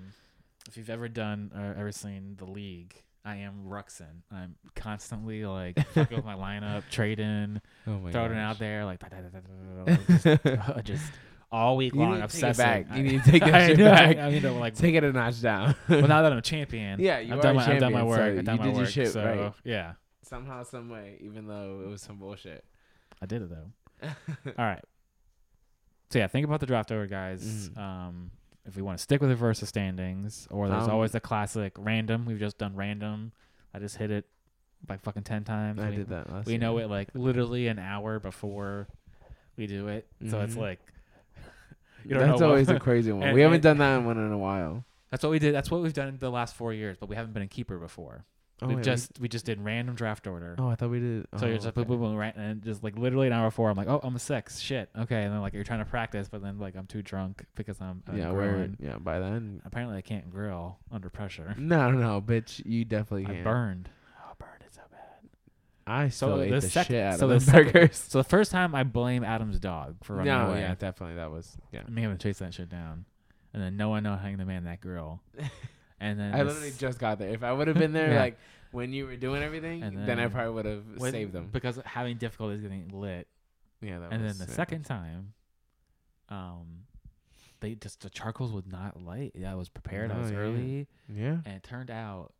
[0.68, 4.22] if you've ever done or ever seen the league, I am Ruxin.
[4.30, 9.00] I'm constantly like fucking with my lineup, trading, Oh my throwing it out there, like
[9.00, 11.12] da, da, da, da, da, da, just, uh, just
[11.50, 12.20] all week You long.
[12.20, 12.86] need to take it back.
[12.96, 13.84] You need to take that shit I-
[14.14, 14.16] back.
[14.18, 14.74] I need to like.
[14.74, 15.74] Take it a notch down.
[15.88, 17.92] well, now that I'm a champion, Yeah, you I've are done a my I've done
[17.92, 18.18] my work.
[18.18, 18.90] so I've done you my did your work.
[18.92, 19.52] shit so right.
[19.64, 22.64] yeah, Somehow, some way, even though it was some bullshit.
[23.22, 24.08] I did it though.
[24.58, 24.84] All right.
[26.10, 27.70] So yeah, think about the draft order, guys.
[27.70, 27.78] Mhm.
[27.78, 28.30] Um,
[28.66, 31.72] if we want to stick with the versus standings, or there's Um, always the classic
[31.78, 32.26] random.
[32.26, 33.32] We've just done random.
[33.74, 34.26] I just hit it
[34.88, 35.80] like fucking ten times.
[35.80, 36.60] I we, did that last We year.
[36.60, 38.86] know it like literally an hour before
[39.56, 40.58] we do it, so it's Mhm.
[40.60, 40.80] like
[42.04, 43.22] you don't That's know always a crazy one.
[43.28, 44.84] And- we haven't done that one in a while.
[45.10, 45.54] that's what we did.
[45.54, 47.78] That's what we've done in the last four years, but we haven't been a keeper
[47.78, 48.24] before.
[48.60, 50.56] Oh, we wait, just we just did random draft order.
[50.58, 51.26] Oh, I thought we did.
[51.38, 51.88] So oh, you're just like boom, okay.
[51.90, 54.18] boom, boom, right, and just like literally an hour before, I'm like, oh, I'm a
[54.18, 57.00] six, shit, okay, and then like you're trying to practice, but then like I'm too
[57.00, 58.76] drunk because I'm, I'm Yeah, grilling.
[58.80, 58.96] we're yeah.
[58.98, 61.54] By then, Apparently, I can't grill under pressure.
[61.56, 63.44] no, no, bitch, you definitely I can.
[63.44, 63.44] burned.
[63.44, 63.97] Burned it so bad.
[65.90, 67.96] I still So ate the the, sec- shit out so of the burgers.
[68.08, 70.60] So the first time I blame Adam's dog for running No, away.
[70.60, 71.82] yeah, definitely that was yeah.
[71.88, 73.04] me having to chase that shit down,
[73.54, 75.20] and then no one know hanging the man that grill,
[76.00, 77.28] and then I literally just got there.
[77.30, 78.20] If I would have been there Yeah.
[78.20, 78.38] like
[78.70, 81.48] when you were doing everything, And then, I probably would have saved them.
[81.52, 83.26] because having difficulties getting lit,
[83.80, 85.32] Yeah, that and then the second time,
[86.28, 86.84] um,
[87.60, 89.32] they just the charcoals would not light.
[89.34, 90.12] Yeah, I was prepared.
[90.12, 90.36] I was yeah.
[90.36, 91.38] early, Yeah.
[91.44, 92.32] and it turned out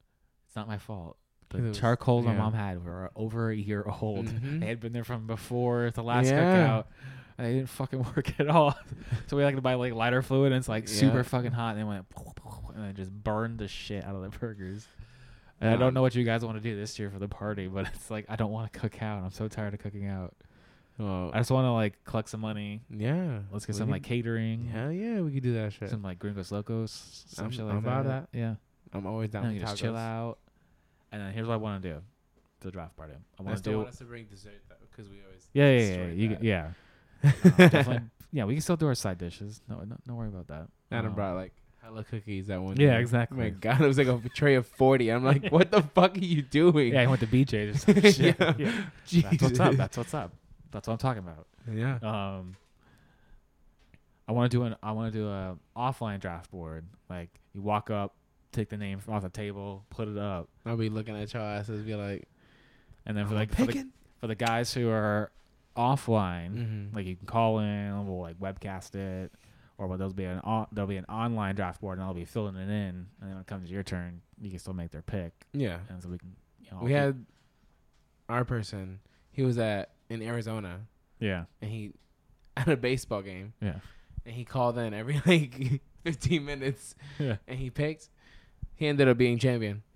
[0.46, 1.16] it's not my fault.
[1.50, 4.26] The was- charcoals my mom had were over a year old.
[4.26, 4.60] Mhm.
[4.60, 6.42] They had been there from before the last Yeah.
[6.42, 6.84] cookout.
[7.38, 8.76] And they didn't fucking work at all.
[9.28, 11.70] so we had to buy like lighter fluid, and it's like super fucking hot.
[11.76, 12.06] And they went
[12.74, 14.86] and it just burned the shit out of the burgers.
[15.60, 17.28] And I Um, don't know what you guys want to do this year for the
[17.28, 19.22] party, but it's like I don't want to cook out.
[19.24, 20.34] I'm so tired of cooking out.
[20.98, 22.82] Well, I just want to like collect some money.
[22.90, 23.38] yeah.
[23.52, 25.90] Let's get some like catering, Hell yeah, we could do that shit.
[25.90, 28.28] some like Gringos Locos, some I'm- shit like I'm about that.
[28.32, 28.56] Yeah,
[28.92, 30.38] I'm always down for you just chill out.
[31.12, 32.00] And then here's what I want to do:
[32.60, 33.14] the draft party.
[33.14, 33.78] I I want to still do.
[33.78, 36.42] want us to bring dessert though, because we always Yeah, yeah, yeah, destroy you, that.
[36.44, 36.70] yeah.
[37.24, 38.00] Um, definitely.
[38.32, 39.60] Yeah, we can still do our side dishes.
[39.68, 40.68] No, no, don't worry about that.
[40.92, 42.76] Adam Um, brought like hella cookies that one.
[42.78, 43.00] Yeah, day.
[43.00, 43.38] exactly.
[43.38, 45.08] Oh my god, it was like a tray of forty.
[45.10, 46.92] I'm like, what the fuck are you doing?
[46.92, 48.36] Yeah, I went to BJ's or some shit.
[48.38, 48.54] Yeah.
[48.58, 48.72] yeah.
[49.06, 49.30] Jesus.
[49.30, 49.74] That's what's up.
[49.76, 50.32] That's what's up.
[50.70, 51.46] That's what I'm talking about.
[51.72, 51.98] yeah.
[52.02, 52.56] Um,
[54.28, 54.76] I want to do an.
[54.82, 56.84] I want to do a offline draft board.
[57.08, 58.14] Like you walk up,
[58.52, 61.82] take the name off the table, put it up, I'll be looking at your asses,
[61.82, 62.28] be like,
[63.06, 63.86] and then for like for the,
[64.20, 65.30] for the guys who are
[65.76, 66.54] offline,
[66.90, 66.94] Mhm.
[66.94, 69.32] like you can call in, we'll like webcast it,
[69.76, 72.56] or there'll be an on, there'll be an online draft board, and I'll be filling
[72.56, 75.02] it in, and then when it comes to your turn, you can still make their
[75.02, 75.78] pick, yeah.
[75.88, 76.34] and so we can.
[76.60, 77.24] You know, We had
[78.28, 79.00] our person.
[79.30, 80.80] He was at in Arizona,
[81.20, 81.92] yeah, and he
[82.56, 83.76] at a baseball game, yeah,
[84.26, 87.36] and he called in every like 15 minutes, yeah.
[87.46, 88.08] and he picked.
[88.78, 89.82] He ended up being champion.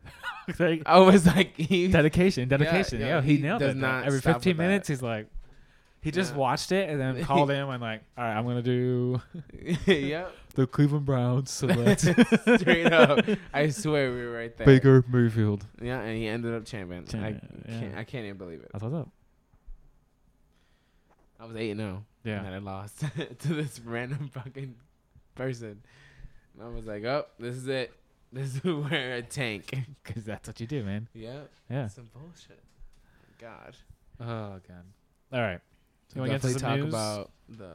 [0.59, 3.01] Like, I was like, he, dedication, dedication.
[3.01, 3.79] yeah, Yeah, he, he nailed does it.
[3.79, 4.63] not Every stop 15 with that.
[4.65, 5.29] minutes, he's like,
[6.01, 6.39] he just Yeah.
[6.39, 9.23] watched it and then called in and like, all right, I'm gonna do
[9.87, 13.25] yep, the Cleveland Browns straight up.
[13.55, 14.67] I swear we were right there.
[14.67, 15.65] Baker Mayfield.
[15.81, 17.05] Yeah, and he ended up champion.
[17.07, 17.81] I Champion, yeah.
[17.81, 18.71] can't, I can't even believe it.
[18.73, 19.09] That's what's up.
[21.39, 21.95] I was eight and oh, zero.
[21.95, 22.99] And Yeah, then I lost
[23.39, 24.75] to this random fucking
[25.37, 25.83] person.
[26.55, 27.93] And I was like, oh, this is it.
[28.33, 29.71] This is where a tank.
[30.05, 31.09] because that's what you do, man.
[31.15, 31.41] yeah.
[31.71, 31.89] Yeah.
[31.89, 32.63] Some bullshit.
[33.39, 33.77] God.
[34.21, 34.85] Oh god.
[35.33, 35.61] All right.
[36.09, 36.89] So You wanna get definitely some talk news?
[36.89, 37.73] about the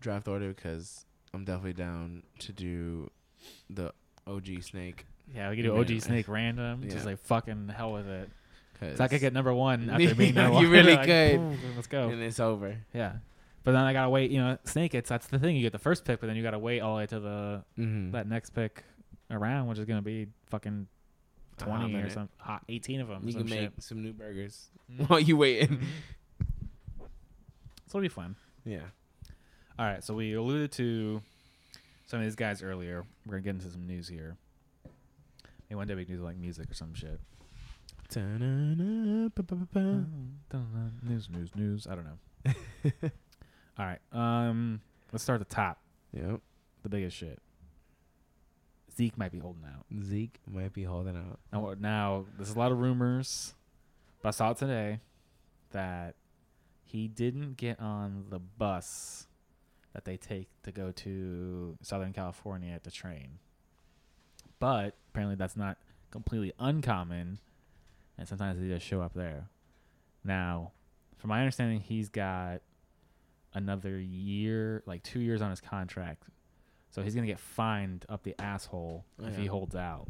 [0.00, 3.10] draft order because I'm definitely down to do
[3.70, 3.92] the
[4.26, 5.06] OG snake.
[5.34, 5.80] Yeah, we can do Yeah.
[5.80, 6.80] OG Snake random.
[6.84, 6.90] Yeah.
[6.90, 8.30] Just like fucking hell with it.
[8.80, 10.62] Cause So I could get number one after being number one.
[10.62, 10.76] you one.
[10.78, 11.36] really Like, could.
[11.36, 12.08] boom, Let's go.
[12.08, 12.76] and it's over.
[12.94, 13.14] Yeah.
[13.64, 14.30] But then I gotta wait.
[14.30, 14.94] You know, Snake.
[14.94, 15.54] It's that's the thing.
[15.56, 17.64] You get the first pick, but then you gotta wait all the way to the
[17.78, 18.12] Mm-hmm.
[18.12, 18.84] that next pick
[19.30, 20.86] around, which is gonna be fucking
[21.56, 22.12] twenty or minute.
[22.12, 23.22] some hot eighteen of them.
[23.24, 23.60] You some can shit.
[23.62, 25.08] make some new burgers Mhm.
[25.08, 25.78] while you waiting.
[25.78, 25.86] Mhm.
[27.86, 28.36] So it'll be fun.
[28.64, 28.82] Yeah.
[29.78, 30.02] All right.
[30.04, 31.22] So we alluded to
[32.06, 33.04] some of these guys earlier.
[33.26, 34.36] We're gonna get into some news here.
[35.70, 37.20] Maybe one day we can do like music or some shit.
[41.02, 41.86] News, news, news.
[41.86, 42.18] I don't know.
[43.78, 44.00] All right.
[44.12, 44.80] Um,
[45.12, 45.80] let's start at the top.
[46.12, 46.40] Yep.
[46.82, 47.40] The biggest shit.
[48.98, 49.86] Zeke might be holding out.
[50.02, 51.38] Zeke might be holding out.
[51.52, 53.54] Now, now there's a lot of rumors,
[54.20, 54.98] but I saw it today
[55.70, 56.16] that
[56.84, 59.28] he didn't get on the bus
[59.94, 63.38] that they take to go to Southern California to train.
[64.58, 65.78] But apparently, that's not
[66.10, 67.38] completely uncommon,
[68.18, 69.48] and sometimes they just show up there.
[70.24, 70.72] Now,
[71.18, 72.62] from my understanding, he's got
[73.54, 76.24] another year, like two years on his contract.
[76.90, 80.08] So he's gonna get fined up the asshole if he holds out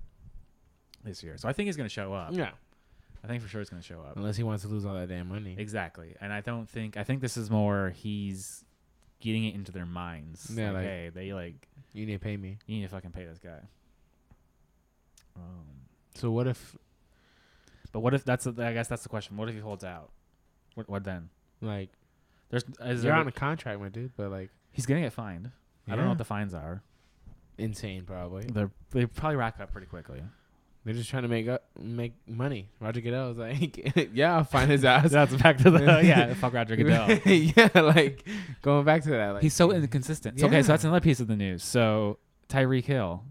[1.04, 1.36] this year.
[1.36, 2.32] So I think he's gonna show up.
[2.32, 2.50] Yeah.
[3.22, 4.16] I think for sure he's gonna show up.
[4.16, 5.56] Unless he wants to lose all that damn money.
[5.58, 6.14] Exactly.
[6.20, 8.64] And I don't think I think this is more he's
[9.20, 10.50] getting it into their minds.
[10.54, 12.58] Yeah, like, like- hey, they like You need to pay me.
[12.66, 13.60] you need to fucking pay this guy.
[15.36, 15.66] Um,
[16.14, 16.76] So what if
[17.92, 19.36] but what if that's the, I guess that's the question.
[19.36, 20.10] What if he holds out?
[20.74, 21.30] What, what then?
[21.60, 21.90] like
[22.50, 25.50] There's is you're there, on a contract, my dude, but like he's gonna get fined.
[25.88, 26.82] I don't know what the fines are.
[27.56, 28.44] insane probably.
[28.44, 30.22] They're they probably rack up pretty quickly.
[30.84, 32.70] They're just trying to make up make money.
[32.80, 35.10] Roger Goodell was like, Yeah, I'll find his ass.
[35.10, 36.32] That's back to the yeah.
[36.34, 37.10] Fuck Roger Goodell.
[37.26, 38.26] yeah, like
[38.62, 39.30] going back to that.
[39.32, 40.40] Like He's so inconsistent.
[40.40, 41.62] So, Okay, so that's another piece of the news.
[41.62, 43.24] So Tyreek Hill,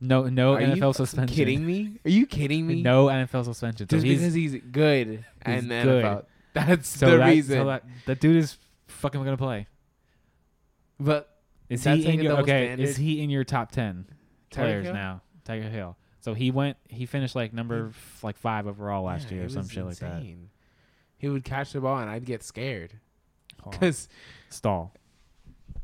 [0.00, 1.36] no no Are you NFL suspension.
[1.36, 2.00] kidding me?
[2.04, 2.82] Are you kidding me?
[2.82, 3.88] No NFL suspension.
[3.88, 6.04] So Just he's, because he's good he's and good.
[6.04, 6.24] NFL.
[6.54, 7.56] That's so the that, reason.
[7.58, 8.56] So that, that dude is
[8.88, 9.66] fucking gonna play.
[10.98, 11.35] but
[11.68, 12.66] Is That's he in your okay?
[12.66, 12.84] standard.
[12.84, 14.06] Is he in your top ten
[14.50, 14.94] Tyreek players Hill?
[14.94, 15.22] now?
[15.44, 15.96] Tyreek Hill.
[16.20, 16.76] So he went.
[16.88, 19.70] He finished like number f- like five overall last Yeah, year or it some was
[19.72, 20.22] shit like that.
[21.18, 22.92] He would catch the ball and I'd get scared
[23.68, 24.08] because
[24.50, 24.92] stall.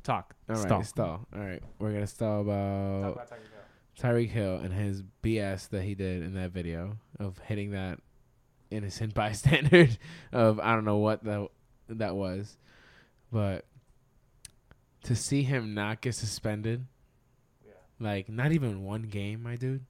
[0.03, 0.35] Talk.
[0.49, 0.83] all right, stall.
[0.85, 1.27] stall.
[1.35, 3.29] All right, we're gonna stall about
[3.99, 8.01] Tyreek Hill and his BS that he did in that video of hitting that
[8.71, 9.89] innocent bystander
[10.33, 11.47] of I don't know what that
[11.89, 12.57] that was,
[13.31, 13.65] but
[15.05, 16.87] to see him not get suspended,
[17.99, 19.85] like not even one game, my dude,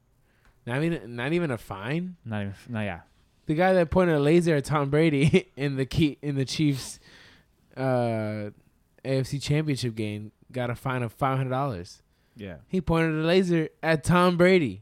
[0.65, 2.15] not even not even a fine.
[2.25, 2.53] Not even.
[2.69, 3.01] No, yeah.
[3.45, 6.99] The guy that pointed a laser at Tom Brady in the key in the Chiefs
[7.75, 8.51] uh,
[9.03, 12.01] AFC Championship game got a fine of five hundred dollars.
[12.35, 12.57] Yeah.
[12.67, 14.81] He pointed a laser at Tom Brady.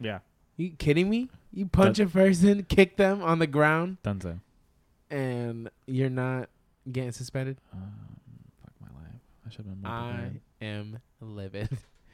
[0.00, 0.20] Yeah.
[0.56, 1.28] You kidding me?
[1.52, 4.40] You punch a person, kick them on the ground, Dunzo.
[5.10, 6.48] and you're not
[6.90, 7.58] getting suspended?
[7.72, 7.82] Life.
[9.48, 9.90] I should have been.
[9.90, 10.30] I
[10.64, 11.70] am livid.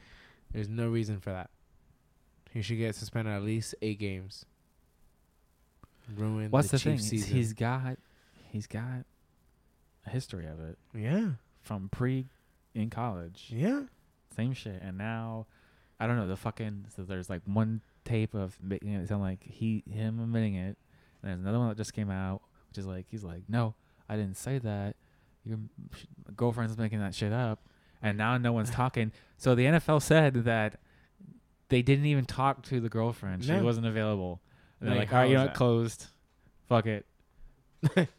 [0.53, 1.49] There's no reason for that.
[2.51, 4.45] He should get suspended at least eight games.
[6.15, 6.97] Ruin What's the, the, thing?
[6.97, 7.37] Chiefs He's- season.
[7.37, 7.97] He's got.
[8.51, 9.03] He's got
[10.05, 12.27] a history of it yeah, from pre
[12.73, 13.47] in college.
[13.49, 13.81] yeah.
[14.35, 14.81] Same shit.
[14.81, 15.47] And now,
[15.99, 16.27] I don't know.
[16.27, 20.55] The fucking so there's like one tape of making it sound like he him admitting
[20.55, 20.77] it,
[21.21, 23.75] and there's another one that just came out, which is like he's like, no,
[24.07, 24.95] I didn't say that.
[25.45, 25.59] Your
[26.35, 27.67] girlfriend's making that shit up,
[28.01, 29.11] and now no one's talking.
[29.37, 30.79] So the NFL said that
[31.69, 33.43] they didn't even talk to the girlfriend.
[33.43, 33.63] She No.
[33.63, 34.41] wasn't available.
[34.79, 35.47] And they're Like, like, all right, how you is know, what?
[35.53, 35.57] that?
[35.57, 36.07] closed.
[36.67, 37.05] Fuck it.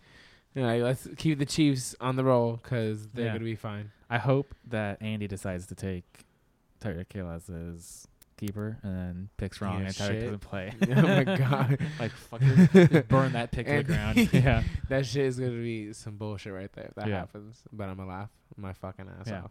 [0.55, 3.33] Yeah, like, let's keep the Chiefs on the roll because they're Yeah.
[3.33, 3.91] gonna be fine.
[4.09, 6.25] I hope that Andy decides to take
[6.81, 10.73] Tyreek Hill as his keeper and then picks wrong Yeah, and Tyreek doesn't play.
[10.97, 14.29] oh my god, like fucking burn that pick to the ground.
[14.33, 14.63] yeah.
[14.89, 17.19] that shit is gonna be some bullshit right there if that Yeah.
[17.21, 17.63] happens.
[17.73, 19.43] But I'm gonna laugh my fucking ass Yeah.
[19.43, 19.51] off.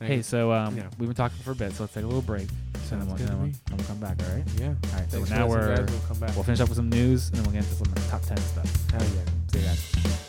[0.00, 0.84] Hey, so um, Yeah.
[0.98, 2.48] we've been talking for a bit, so let's take a little break.
[2.90, 4.16] And then we'll, to then we'll, we'll come back.
[4.22, 4.44] All right.
[4.58, 4.68] yeah.
[4.68, 5.10] All right.
[5.10, 5.90] So Thanks now we're guys.
[5.90, 6.34] We'll come back.
[6.36, 8.90] we'll finish up with some news and then we'll get into some top ten stuff.
[8.92, 9.24] Hell yeah.
[9.52, 10.24] See you guys.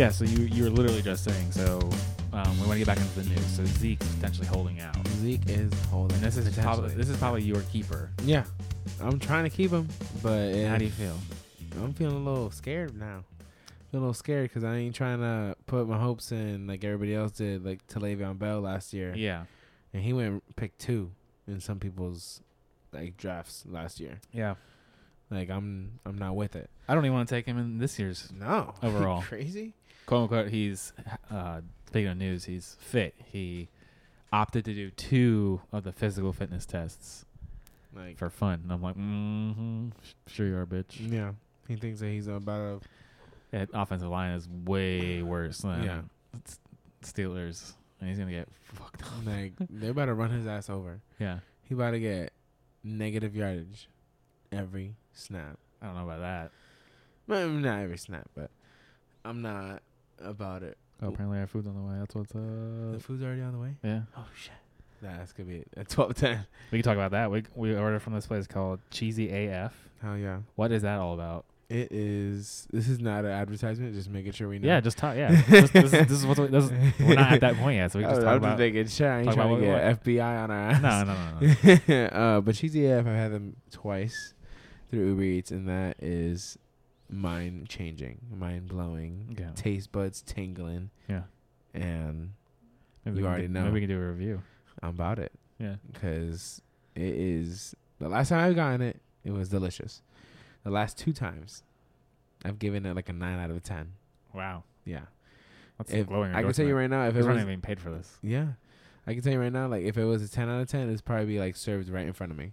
[0.00, 1.78] Yeah, so you you were literally just saying so.
[2.32, 3.44] Um, we want to get back into the news.
[3.54, 6.14] So Zeke's potentially holding out, Zeke is holding.
[6.16, 8.10] and this is probably this is probably your keeper.
[8.24, 8.44] yeah.
[9.02, 9.88] I'm trying to keep him,
[10.22, 11.16] but How do you feel?
[11.82, 13.24] I'm feeling a little scared now.
[13.90, 17.14] Feel a little scared because I ain't trying to put my hopes in like everybody
[17.14, 19.44] else did, like to Le'Veon Bell last year, Yeah,
[19.92, 21.10] and he went pick two
[21.46, 22.40] in some people's
[22.92, 24.18] like drafts last year.
[24.32, 24.54] yeah.
[25.30, 26.70] Like I'm, I'm not with it.
[26.88, 29.22] I don't even want to take him in this year's No, Overall.
[29.22, 29.74] crazy.
[30.10, 30.48] Quote unquote.
[30.48, 30.92] He's
[31.30, 32.44] uh, speaking of news.
[32.44, 33.14] He's fit.
[33.24, 33.68] He
[34.32, 37.24] opted to do two of the physical fitness tests
[37.94, 38.60] Like for fun.
[38.64, 39.88] And I'm like, mm-hmm,
[40.26, 40.96] sure you are, bitch.
[41.10, 41.32] yeah,
[41.68, 42.82] he thinks that he's about
[43.52, 46.00] That offensive line is way worse than Yeah.
[47.02, 49.08] Steelers, and he's gonna get fucked up.
[49.24, 51.00] like they're about to run his ass over.
[51.18, 52.32] Yeah, He about to get
[52.84, 53.88] negative yardage
[54.52, 55.56] every snap.
[55.80, 56.50] I don't know about that.
[57.26, 58.50] Well, not every snap, but
[59.24, 59.82] I'm not
[60.22, 60.76] about it.
[61.02, 61.98] Oh, apparently our food's on the way.
[61.98, 63.74] That's what's The food's already on the way.
[63.82, 64.52] Yeah, Oh shit.
[65.02, 66.46] Nah, that's gonna be at twelve ten.
[66.70, 67.30] we can talk about that.
[67.30, 69.72] We we ordered from this place called Cheesy AF.
[70.02, 70.40] Hell yeah.
[70.56, 71.46] What is that all about?
[71.70, 72.66] It is.
[72.72, 73.94] This is not an advertisement.
[73.94, 74.66] Just making sure we know.
[74.66, 75.16] Yeah, just talk.
[75.16, 77.76] Yeah, this, this, is, this is what we, this is, we're not at that point
[77.76, 78.58] yet, so we can just I'm talk just about.
[78.58, 79.12] making sure.
[79.12, 80.82] I ain't trying to get FBI on our ass.
[80.82, 82.04] No, no, no, no.
[82.06, 84.34] uh, but Cheesy AF, I've had them twice
[84.90, 86.58] through Uber Eats, and that is
[87.10, 89.36] mind changing, mind blowing.
[89.38, 89.50] Yeah.
[89.54, 91.22] Taste buds tingling, Yeah,
[91.74, 92.32] and
[93.04, 93.62] maybe You we already do, know.
[93.64, 94.42] Maybe we can do a review.
[94.82, 96.62] I'm about it Yeah, because
[96.94, 97.74] it is.
[97.98, 100.02] The last time I've gotten it, it was delicious.
[100.64, 101.62] The last two times,
[102.44, 103.92] I've given it like a nine out of ten.
[104.32, 105.00] wow, Yeah,
[105.78, 106.34] that's if, glowing.
[106.34, 108.18] I can tell you right now, if it He's not even paid for this.
[108.22, 108.46] yeah,
[109.06, 110.88] I can tell you right now, like if it was a ten out of ten,
[110.88, 112.52] it'd probably be like served right in front of me.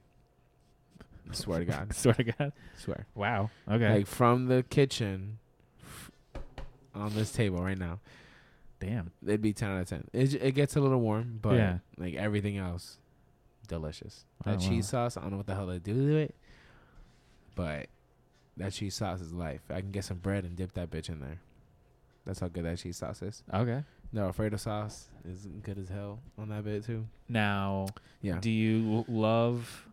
[1.30, 2.54] I swear to God, Swear to God.
[2.78, 3.06] swear.
[3.16, 3.50] Wow.
[3.70, 3.90] Okay.
[4.00, 5.40] Like from the kitchen
[6.96, 8.00] on this table right now,
[8.80, 9.12] Damn.
[9.24, 10.06] it'd be 10 out of 10.
[10.14, 11.78] It, it gets a little warm, but Yeah.
[11.98, 12.98] like everything else,
[13.68, 14.26] delicious.
[14.46, 14.68] Oh, That wow.
[14.70, 16.36] cheese sauce, I don't know what the hell they do to it,
[17.56, 17.88] but
[18.58, 19.62] that cheese sauce is life.
[19.70, 21.40] I can get some bread and dip that bitch in there.
[22.26, 23.44] That's how good that cheese sauce is.
[23.54, 23.84] Okay.
[24.12, 27.06] No, Alfredo sauce is good as hell on that bit too.
[27.28, 27.88] Now,
[28.22, 28.40] Yeah.
[28.40, 29.87] do you love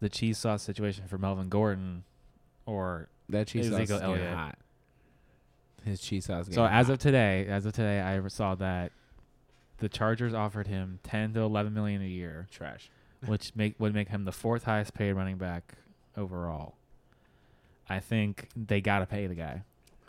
[0.00, 2.04] the cheese sauce situation for Melvin Gordon,
[2.66, 4.34] or that cheese sauce Ezekiel getting Elliott.
[4.34, 4.58] hot.
[5.84, 6.48] His cheese sauce.
[6.50, 6.94] so as hot.
[6.94, 8.92] of today, as of today, I ever saw that
[9.78, 12.90] the Chargers offered him ten to eleven million a year, trash.
[13.26, 15.74] which make would make him the fourth highest paid running back
[16.16, 16.74] overall.
[17.88, 19.62] I think they gotta pay the guy.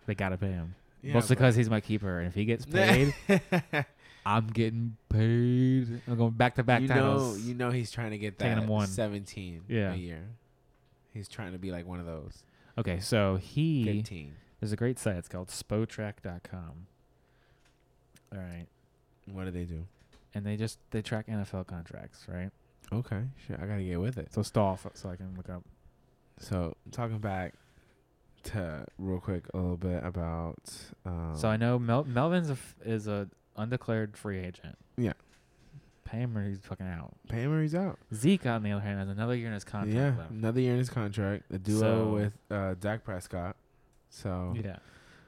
[0.08, 0.76] They gotta pay him.
[1.04, 3.14] Yeah, Mostly because he's my keeper, and if he gets paid,
[4.28, 6.02] I'm getting paid.
[6.08, 8.88] I'm going back to back you know, you know he's trying to get that one.
[8.88, 9.94] 17 Yeah.
[9.94, 10.24] a year.
[11.14, 12.44] He's trying to be like one of those.
[12.78, 14.34] okay, so he 15.
[14.60, 15.16] there's a great site.
[15.16, 16.88] It's called Spotrac.com.
[18.34, 18.66] All right,
[19.32, 19.86] What do they do?
[20.36, 22.52] and they just they track NFL contracts, right?
[22.92, 23.56] Okay, sure.
[23.62, 24.34] I gotta get with it.
[24.34, 25.64] So stall f- so I can look up.
[26.40, 27.54] So talking back
[28.44, 30.60] to real quick a little bit about.
[31.06, 34.78] Um, so I know Mel- Melvin's a f- is a undeclared free agent.
[34.98, 35.14] Yeah.
[36.06, 37.14] Pay him or he's fucking out.
[37.28, 37.98] pay him or he's out.
[38.14, 40.32] Zeke, on the other hand, has another year in his contract yeah, left.
[40.32, 41.44] another year in his contract.
[41.52, 43.56] A duo So- with uh, Dak Prescott.
[44.10, 44.78] So Yeah.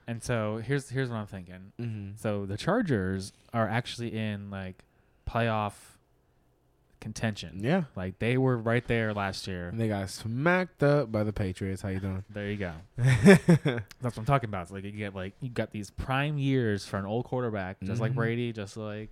[0.08, 1.72] And so here's here's what I'm thinking.
[1.78, 4.84] hmm So the Chargers are actually in like
[5.30, 5.74] playoff
[7.00, 7.60] contention.
[7.64, 9.70] yeah, Like they were right there last year.
[9.70, 11.82] and they got smacked up by the Patriots.
[11.82, 12.24] How you doing?
[12.30, 12.74] There you go.
[12.98, 13.66] That's
[14.02, 14.64] what I'm talking about.
[14.64, 18.02] It's like you get like you got these prime years for an old quarterback, just
[18.02, 18.16] like Mhm.
[18.16, 19.10] Brady, just like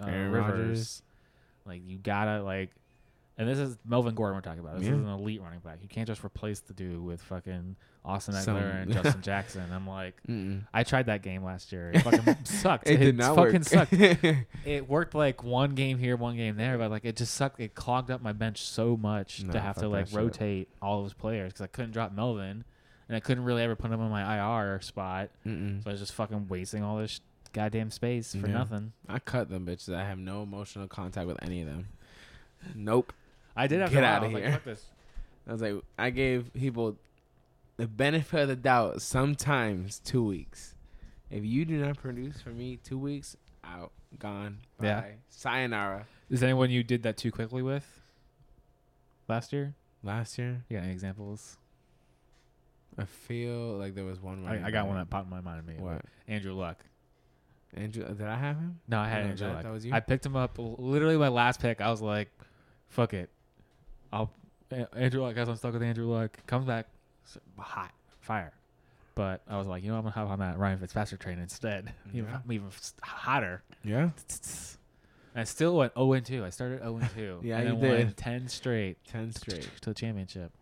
[0.00, 1.02] uh, Aaron Rivers.
[1.66, 2.70] Like you gotta like,
[3.36, 4.78] and this is Melvin Gordon we're talking about.
[4.78, 4.94] This Yeah.
[4.94, 5.78] is an elite running back.
[5.82, 9.62] You can't just replace the dude with fucking Austin Ekeler Some- and Justin Jackson.
[9.72, 10.62] I'm like, Mm-mm.
[10.72, 11.90] I tried that game last year.
[11.94, 12.88] It fucking sucked.
[12.88, 13.64] It did not fucking work.
[13.64, 13.92] sucked.
[14.64, 17.60] It worked like one game here, one game there, but like it just sucked.
[17.60, 20.18] It clogged up my bench so much Nah, to have to like that shit.
[20.18, 22.64] rotate all those players because I couldn't drop Melvin,
[23.08, 25.30] and I couldn't really ever put him in my IR spot.
[25.46, 25.82] Mm-mm.
[25.84, 27.20] So I was just fucking wasting all this
[27.52, 28.52] goddamn space for Yeah.
[28.54, 28.92] nothing.
[29.08, 29.94] I cut them bitches.
[29.94, 31.88] I have no emotional contact with any of them.
[32.74, 33.12] Nope.
[33.56, 34.60] I did have Get to outta I was like, here.
[34.64, 34.84] this.
[35.48, 36.96] I was like, I gave people
[37.78, 39.00] the benefit of the doubt.
[39.00, 40.74] Sometimes two weeks.
[41.30, 44.58] If you do not produce for me, two weeks out, gone.
[44.78, 44.86] Bye.
[44.86, 45.04] Yeah.
[45.30, 46.06] Sayonara.
[46.30, 47.86] Is anyone you did that too quickly with
[49.28, 49.74] last year?
[50.02, 51.56] Last year, You got any examples?
[52.96, 54.46] I feel like there was one.
[54.46, 55.60] I, I got one that popped in my mind.
[55.60, 55.92] Immediately.
[55.92, 56.02] What?
[56.26, 56.84] Andrew Luck.
[57.74, 58.04] Andrew?
[58.04, 58.80] Did I have him?
[58.88, 59.62] No, I had No, Andrew that- Luck.
[59.64, 59.92] that was you?
[59.92, 61.80] I picked him up literally my last pick.
[61.80, 62.28] I was like,
[62.88, 63.30] "Fuck it,
[64.12, 64.32] I'll."
[64.96, 66.38] Andrew Luck, guys, I'm stuck with Andrew Luck.
[66.46, 66.86] Comes back,
[67.58, 68.52] hot fire.
[69.14, 71.92] But I was like, you know, I'm gonna hop on that Ryan Fitzpatrick train instead.
[72.14, 72.38] Even, Yeah.
[72.54, 73.62] even s- hotter.
[73.82, 74.10] Yeah.
[75.34, 76.44] And I still went 0 and 2.
[76.44, 77.40] I started 0 and 2.
[77.44, 78.16] Yeah, and you then won did.
[78.16, 79.68] 10 straight Ten straight.
[79.82, 80.52] to the championship.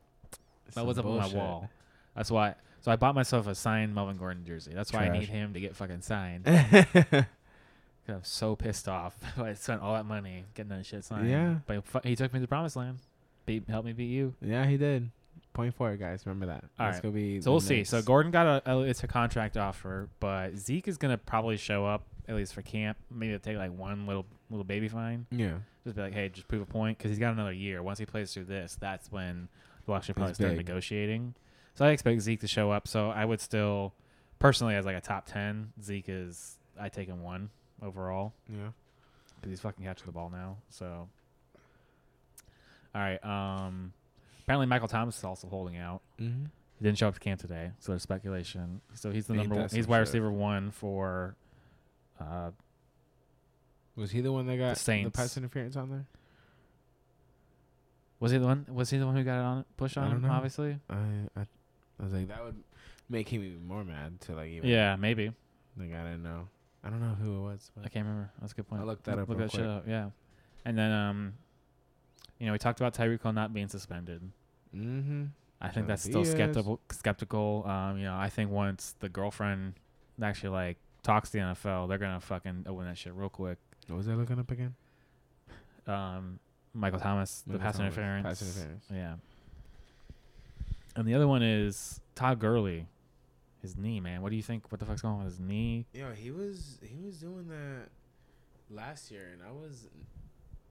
[0.74, 1.70] That was up on my wall.
[2.14, 2.54] That's why.
[2.80, 4.72] So I bought myself a signed Melvin Gordon jersey.
[4.74, 6.46] That's why I need him to get fucking signed.
[8.08, 9.14] I'm so pissed off.
[9.36, 11.28] I spent all that money getting that shit signed.
[11.28, 11.56] Yeah.
[11.66, 12.98] But he took me to the promised land.
[13.46, 14.34] Beat, helped me beat you.
[14.40, 15.10] yeah, he did.
[15.57, 16.26] Point four, guys.
[16.26, 16.64] Remember that.
[16.78, 17.02] All That's right.
[17.04, 17.40] gonna be.
[17.40, 17.82] So we'll see.
[17.84, 21.86] So Gordon got a, a it's a contract offer, but Zeke is gonna probably show
[21.86, 22.98] up at least for camp.
[23.11, 25.26] Maybe to take like one little little baby fine.
[25.30, 25.54] Yeah.
[25.84, 27.82] Just be like, hey, just prove a point because he's got another year.
[27.82, 29.48] Once he plays through this, that's when
[29.86, 30.59] they'll actually probably start big.
[30.66, 31.34] negotiating.
[31.74, 32.86] So I expect Zeke to show up.
[32.86, 33.94] So I would still,
[34.38, 37.48] personally, as like a top ten, Zeke is I take him one
[37.82, 38.72] overall Yeah.
[39.36, 40.59] because he's fucking catching the ball now.
[40.68, 41.09] So
[42.94, 43.24] All right.
[43.24, 43.92] Um,
[44.47, 46.01] apparently Michael Thomas is also holding out.
[46.20, 46.44] Mm-hmm.
[46.78, 48.80] He didn't show up to camp today, so there's speculation.
[48.94, 49.68] So he's the Ain't number one.
[49.70, 50.09] He's wide shit.
[50.09, 51.34] receiver one for.
[52.20, 52.51] Uh,
[53.97, 55.16] Was he the one that got the, Saints.
[55.16, 56.05] pass interference on there?
[58.20, 58.66] was he the one?
[58.72, 60.22] Was he the one who got it on push on him?
[60.22, 60.30] know.
[60.30, 60.78] Obviously.
[60.88, 60.94] I,
[61.36, 61.40] I
[61.99, 62.62] I was like that would
[63.09, 65.32] make him even more mad to like even Yeah, maybe.
[65.78, 66.49] like I didn't know.
[66.84, 67.70] I don't know who it was.
[67.84, 68.30] I can't remember.
[68.40, 68.80] That's a good point.
[68.80, 69.84] I'll look that Look- up Look that shit up.
[69.88, 70.11] Yeah.
[70.64, 71.34] And then um,
[72.38, 74.22] you know, we talked about Tyreek Hill not being suspended.
[74.74, 75.24] Mm-hmm.
[75.60, 76.80] I think that's still skeptical.
[76.90, 77.64] Skeptical.
[77.66, 79.74] Um, you know, I think once the girlfriend
[80.22, 83.58] actually like talks to the NFL, they're gonna fucking open that shit real quick.
[83.88, 84.74] What was I looking up again?
[85.86, 86.38] Um,
[86.74, 88.26] Michael Thomas, the Michael pass Thomas, interference.
[88.26, 88.84] Pass interference.
[88.92, 89.14] Yeah.
[90.94, 92.86] And the other one is Todd Gurley.
[93.62, 94.22] His knee, man.
[94.22, 94.70] What do you think?
[94.70, 95.86] What the fuck's going on with his knee?
[95.92, 97.88] Yo, he was he was doing that
[98.70, 99.88] last year, and I was.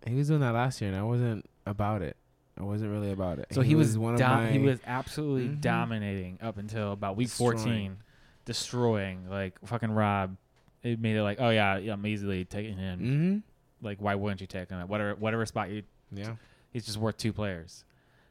[0.06, 2.16] He was doing that last year, and I wasn't about it.
[2.60, 3.48] I wasn't really about it.
[3.52, 4.52] So he, was, one dom- of my.
[4.52, 5.62] he was absolutely Mhm.
[5.62, 7.58] dominating up until about week Destroying.
[7.58, 7.98] 14,
[8.46, 10.38] destroying like fucking Rob.
[10.84, 13.00] It made it like, oh yeah, yeah, I'm easily taking him.
[13.00, 13.86] Mm-hmm.
[13.86, 15.84] Like, why wouldn't you take him at whatever whatever spot you?
[16.12, 16.36] Yeah.
[16.72, 17.84] He's just worth two players,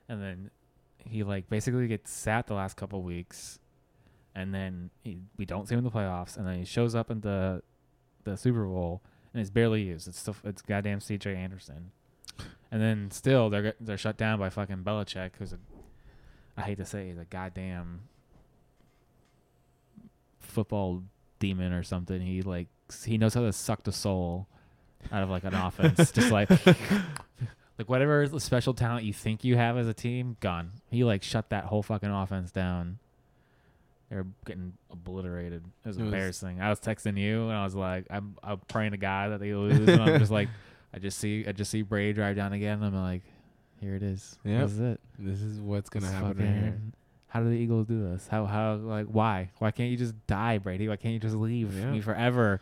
[0.08, 0.50] and then
[0.98, 3.58] he like basically gets sat the last couple weeks,
[4.34, 7.10] and then he, we don't see him in the playoffs, and then he shows up
[7.10, 7.62] in the
[8.24, 9.02] the Super Bowl
[9.34, 10.06] and it's barely used.
[10.08, 11.34] It's still it's goddamn C.J.
[11.34, 11.90] Anderson,
[12.74, 15.58] and then still they're they're shut down by fucking Belichick, who's a
[16.56, 18.00] I hate to say he's a goddamn
[20.40, 21.02] football
[21.38, 22.20] demon or something.
[22.20, 22.66] He like
[23.06, 24.48] he knows how to suck the soul
[25.12, 29.76] out of like an offense, just like like whatever special talent you think you have
[29.76, 30.72] as a team, gone.
[30.90, 32.98] He like shut that whole fucking offense down.
[34.10, 35.64] They're getting obliterated.
[35.84, 36.60] It was It was- embarrassing.
[36.60, 39.54] I was texting you and I was like, I'm I'm praying to God that they
[39.54, 40.48] lose, and I'm just like,
[40.94, 42.82] I just see I just see Brady drive down again.
[42.82, 43.22] And I'm like,
[43.80, 44.38] here it is.
[44.44, 44.60] Yep.
[44.62, 45.00] This is it.
[45.18, 46.80] This is what's gonna happen right here.
[47.26, 48.28] How do the Eagles do this?
[48.28, 49.50] How how like why?
[49.58, 50.88] Why can't you just die, Brady?
[50.88, 51.90] Why can't you just leave Yeah.
[51.90, 52.60] me forever?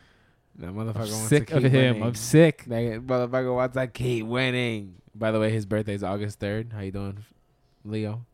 [0.56, 1.72] That I'm motherfucker wants sick to of him.
[1.72, 2.02] winning.
[2.02, 2.64] I'm sick.
[2.66, 4.96] That motherfucker wants to keep winning.
[5.14, 6.72] By the way, his birthday is August third.
[6.72, 7.18] How you doing,
[7.84, 8.24] Leo?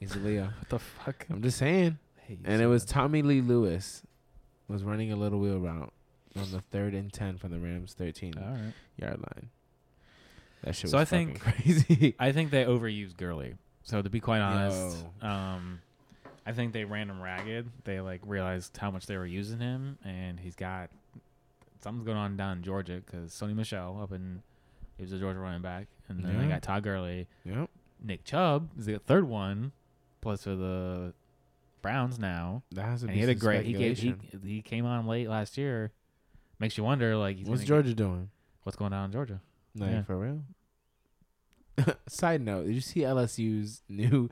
[0.00, 0.44] He's a Leo.
[0.58, 1.26] What the fuck?
[1.30, 1.98] I'm just saying.
[2.18, 2.84] I hate you And it was.
[2.86, 4.02] Tommylee Lewis
[4.68, 5.92] was running a little wheel route
[6.36, 8.72] on the third and ten from the Rams 13 all right.
[8.96, 9.50] yard line.
[10.64, 12.14] That shit So was I think- crazy.
[12.20, 13.54] I think they overused Gurley.
[13.82, 15.80] So to be quite honest, um,
[16.46, 17.68] I think they ran him ragged.
[17.84, 20.90] They like realized how much they were using him, and he's got
[21.82, 24.42] something's going on down in Georgia because Sony Michel up in
[24.96, 27.68] he was a Georgia running back, and then they got Todd Gurley, yep.
[28.04, 29.72] Nick Chubb is the third one,
[30.20, 31.12] plus for the
[31.80, 33.66] Browns now, That has to and be he had a great.
[33.66, 34.14] He gave he,
[34.44, 35.90] he came on late last year.
[36.62, 38.30] Makes you wonder, like, What's gonna get- Georgia doing?
[38.62, 39.40] what's going on in Georgia?
[39.74, 40.02] Like Yeah.
[40.02, 40.44] for real?
[42.08, 44.30] Side note: Did you see LSU's new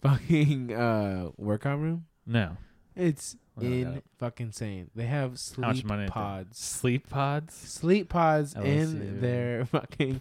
[0.00, 2.06] fucking uh workout room?
[2.26, 2.56] No,
[2.94, 4.90] It's Look in fucking insane.
[4.94, 7.54] They have sleep pods, Sleep pods.
[7.54, 8.64] sleep pods LSU.
[8.64, 10.20] in their fucking.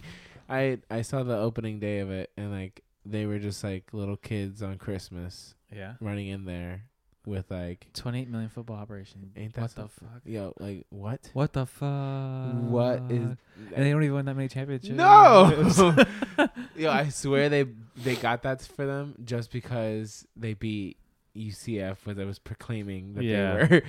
[0.49, 4.17] I I saw the opening day of it, and like they were just like little
[4.17, 5.93] kids on Christmas Yeah.
[6.01, 6.85] running in there
[7.25, 9.31] with like, 28 million football operation.
[9.37, 10.21] ain't that what the fuck?
[10.25, 11.29] Yo, like what?
[11.33, 12.53] What the fuck?
[12.69, 13.19] What is?
[13.19, 13.37] And
[13.85, 14.95] they don't even win that many championships.
[14.95, 15.95] No.
[16.75, 17.65] Yo, I swear they
[17.97, 20.97] they got that for them just because they beat
[21.35, 23.53] UCF when I was proclaiming that Yeah.
[23.65, 23.83] they were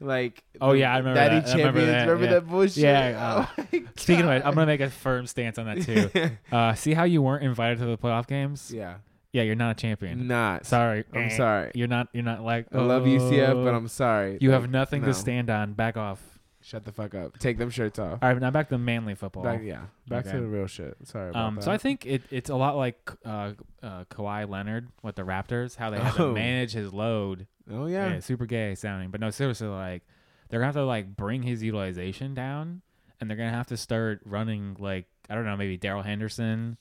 [0.00, 1.48] like Oh, yeah, I remember daddy that.
[1.48, 1.92] I remember champions.
[1.92, 2.32] that, Remember yeah.
[2.40, 2.76] that bullshit?
[2.76, 6.30] Yeah, Oh Speaking of it, I'm gonna make a firm stance on that too.
[6.56, 8.72] uh, see how you weren't invited to the playoff games?
[8.74, 8.96] yeah,
[9.32, 10.26] Yeah, you're not a champion.
[10.26, 10.64] not.
[10.66, 11.36] Sorry, I'm Eh.
[11.36, 11.70] sorry.
[11.74, 12.08] You're not.
[12.12, 12.66] You're not like.
[12.72, 14.38] I love UCF, but "Oh." I'm sorry.
[14.40, 15.08] You Like, have nothing no.
[15.08, 15.74] to stand on.
[15.74, 16.38] Back off.
[16.60, 17.38] Shut the fuck up.
[17.38, 18.18] Take them shirts off.
[18.20, 19.42] All right, now back to manly football.
[19.44, 20.34] Back, yeah, back Okay.
[20.36, 20.96] to the real shit.
[21.04, 21.64] Sorry about Um, that.
[21.64, 23.52] so I think it, it's a lot like uh,
[23.82, 26.32] uh, Kawhi Leonard with the Raptors, how they have to Oh.
[26.34, 27.46] manage his load.
[27.70, 28.14] oh Yeah.
[28.14, 30.02] yeah, super gay sounding, but no, seriously, like
[30.48, 32.82] they're gonna have to like bring his utilization down,
[33.20, 36.76] and they're gonna have to start running like I don't know, maybe Darrell Henderson,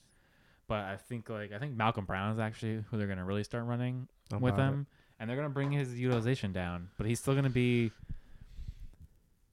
[0.68, 3.66] but I think like I think Malcolm Brown is actually who they're gonna really start
[3.66, 4.74] running I'm with about it.
[4.74, 4.88] him,
[5.20, 7.92] and they're gonna bring his utilization down, but he's still gonna be.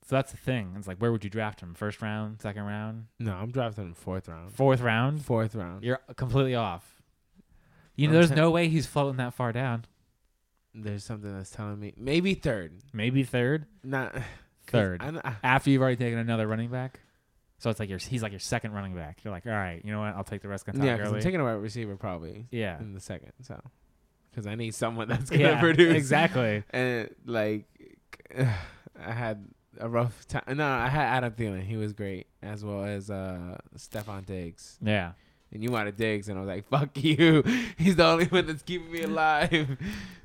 [0.06, 0.74] So that's the thing.
[0.76, 1.72] It's like, where would you draft him?
[1.74, 4.52] First round, second round, No, I'm drafting him fourth round.
[4.52, 5.24] fourth round?
[5.24, 5.82] Fourth round.
[5.82, 7.02] You're completely off.
[7.96, 9.86] You know, there's no way he's floating that far down.
[10.74, 12.80] There's something that's telling me maybe third.
[12.92, 14.14] Maybe third Not
[14.66, 15.00] Third.
[15.24, 17.00] I, after you've already taken another running back.
[17.64, 19.24] So it's like your he's like your second running back.
[19.24, 20.14] You're like, all right, you know what?
[20.14, 21.16] I'll take the rest of yeah, because Early.
[21.16, 23.32] I'm taking a wide receiver probably yeah, in the second.
[23.40, 23.58] So,
[24.30, 26.62] because I need someone that's gonna yeah, produce exactly.
[26.72, 27.64] And like,
[28.38, 29.46] I had
[29.80, 30.58] a rough time.
[30.58, 31.62] No, I had Adam Thielen.
[31.62, 34.78] He was great, as well as uh Stefon Diggs.
[34.82, 35.12] Yeah,
[35.50, 37.44] and you wanted Diggs, and I was like, "Fuck you."
[37.78, 39.78] He's the only one that's keeping me alive.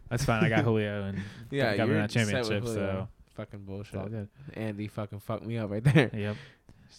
[0.10, 0.44] That's fine.
[0.44, 1.22] I got Julio and
[1.52, 4.12] yeah, got me that championship, so fucking it's all bullshit.
[4.12, 4.28] good.
[4.56, 6.12] Andy fucking fucked me up right there.
[6.14, 6.36] Yep.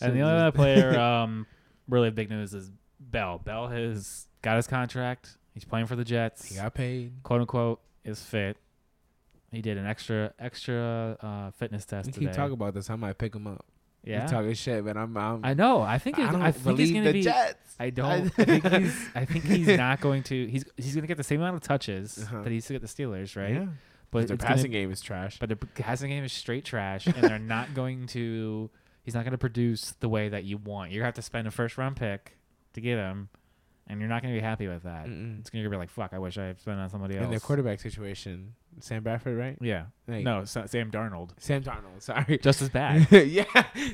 [0.00, 1.46] And the other player, um,
[1.88, 3.38] really big news is Bell.
[3.44, 5.36] Bell has got his contract.
[5.54, 6.48] He's playing for the Jets.
[6.48, 7.12] he got paid.
[7.22, 8.56] quote unquote is fit.
[9.52, 12.26] He did an extra extra uh, fitness test We today.
[12.26, 12.88] keep talking about this.
[12.88, 13.64] I might pick him up.
[14.04, 15.16] yeah, talking shit, but I'm.
[15.16, 15.82] I'm I know.
[15.82, 16.18] I think.
[16.20, 17.22] I don't I, think he's gonna be.
[17.22, 17.74] Jets.
[17.80, 18.30] I don't.
[18.38, 19.08] I think he's.
[19.14, 20.46] I think he's not going to.
[20.46, 22.42] He's he's gonna get the same amount of touches Uh-huh.
[22.42, 23.54] that he used to get the Steelers, right?
[23.54, 23.66] Yeah.
[24.12, 25.38] But their it's gonna- passing game is trash.
[25.40, 28.70] but their passing game is straight trash, and they're not going to.
[29.02, 30.90] He's not going to produce the way that you want.
[30.92, 32.36] You're gonna have to spend a first round pick
[32.74, 33.28] to get him,
[33.88, 35.06] and you're not going to be happy with that.
[35.06, 35.40] Mm-mm.
[35.40, 37.24] It's going to be like, fuck, I wish I had spent on somebody else.
[37.24, 39.56] In the quarterback situation, Sam Bradford, right?
[39.60, 39.86] yeah.
[40.06, 41.30] Like, no, Sa- Sam Darnold.
[41.38, 42.00] Sam Darnold.
[42.02, 42.38] Sorry.
[42.38, 43.10] Just as bad.
[43.26, 43.44] yeah.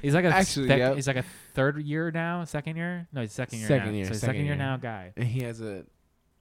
[0.02, 0.94] He's like a Actually, sec- yep.
[0.96, 3.08] he's like a third year now, second year.
[3.12, 3.68] No, he's second year.
[3.68, 3.96] Second now.
[3.96, 4.56] year, So second second year year.
[4.56, 5.12] now guy.
[5.16, 5.84] And he has a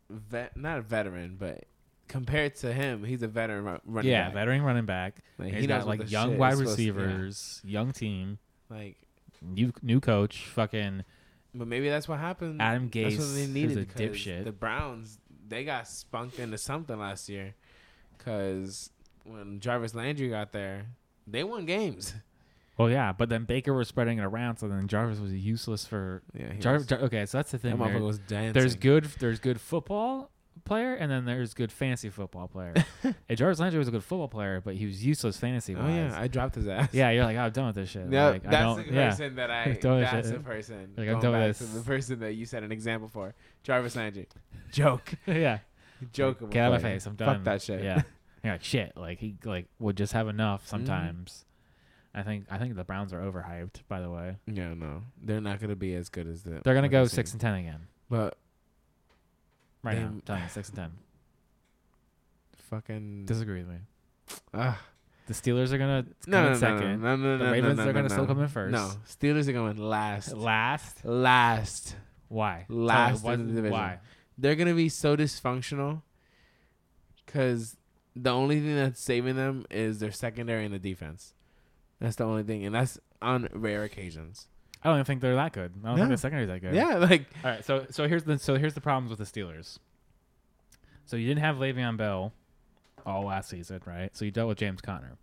[0.09, 1.63] vet, not a veteran, but
[2.07, 4.34] compared to him, he's a veteran ru- running yeah, back.
[4.34, 5.20] veteran running back.
[5.38, 6.91] Like, He's he knows got like young wide supposed to- yeah.
[6.91, 8.38] receivers, young team,
[8.70, 8.97] Like,
[9.41, 11.03] new new coach, fucking
[11.55, 12.61] but maybe that's what happened.
[12.61, 13.20] Adam That's Gase.
[13.20, 13.78] what they needed.
[13.78, 14.43] a dipshit.
[14.43, 17.55] The Browns, they got spunked into something last year.
[18.18, 18.89] Because
[19.24, 20.88] when Jarvis Landry got there,
[21.26, 22.13] they won games.
[22.78, 26.24] well, yeah, but then Baker was spreading it around, so then Jarvis was useless for
[26.34, 26.88] Yeah, Jarvis.
[26.88, 27.78] Jar- okay, so that's the thing.
[27.78, 28.53] was dancing.
[28.53, 29.05] There's good.
[29.20, 30.32] There's good football
[30.64, 32.74] player, and then there's good fantasy football player.
[33.03, 35.84] and Jarvis Landry was a good football player, but he was useless fantasy wise.
[35.86, 36.89] Oh yeah, I dropped his ass.
[36.91, 38.08] Yeah, you're like, oh, I'm done with this shit.
[38.08, 39.10] No, like, I that's the yeah.
[39.10, 39.66] person that I.
[39.82, 40.93] That's the person.
[40.95, 41.70] Like, I'm done with this.
[41.70, 43.34] the person that you set an example for,
[43.64, 44.28] Jarvis Landry.
[44.72, 45.60] Joke, yeah.
[46.14, 46.49] joke.
[46.49, 47.06] Get out of my face.
[47.06, 47.36] I'm done.
[47.36, 47.84] Fuck that shit.
[47.84, 48.03] Yeah.
[48.43, 48.93] Yeah, like shit.
[48.95, 50.70] Like he like would just have enough mm-hmm.
[50.70, 51.45] sometimes.
[52.14, 54.38] I think I think the Browns are overhyped, by the way.
[54.47, 56.62] Yeah, no, they're not gonna be as good as the.
[56.64, 57.88] They're gonna go six and ten again.
[58.10, 58.38] But
[59.86, 60.06] Right now.
[60.08, 60.92] I'm telling you, six and ten.
[62.70, 63.26] fucking.
[63.26, 63.78] Disagree with me.
[64.54, 64.82] ah.
[65.28, 67.02] The Steelers are gonna come no, no, in no, second.
[67.02, 68.14] No, no, no, The no, Ravens no, are gonna no.
[68.14, 68.72] still come in first.
[68.72, 70.34] No, Steelers are going last.
[70.36, 71.04] Last.
[71.04, 71.96] Last.
[72.28, 72.66] Why?
[72.68, 73.72] Tell me, Last in the division.
[73.72, 74.00] Why?
[74.38, 76.02] They're gonna be so dysfunctional.
[77.28, 77.76] Cause
[78.16, 81.34] the only thing that's saving them is their secondary and the defense.
[82.00, 84.48] That's the only thing, and that's on rare occasions.
[84.84, 85.72] I don't even think they're that good.
[85.84, 86.04] I don't No.
[86.04, 86.76] think the secondary's that good.
[86.76, 89.80] Yeah, like All right, so so here's the so here's the problems with the Steelers.
[91.06, 92.34] So you didn't have Le'Veon Bell
[93.06, 94.16] all last season, right?
[94.16, 95.18] So you dealt with James Conner,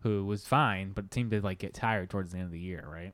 [0.00, 2.58] who was fine, but the team did like get tired towards the end of the
[2.60, 3.12] year, right?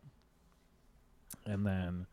[1.46, 2.06] And then,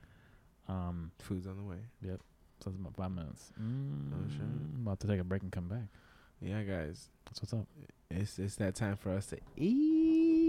[0.67, 1.77] um, food's on the way.
[2.01, 2.19] Yep.
[2.63, 3.51] So it's about five minutes.
[3.61, 4.41] Mm, Oh, shit.
[4.41, 5.87] I'm about to take a break and come back.
[6.41, 7.65] Yeah, guys, That's what's up.
[8.09, 10.40] it's it's that time for us to eat.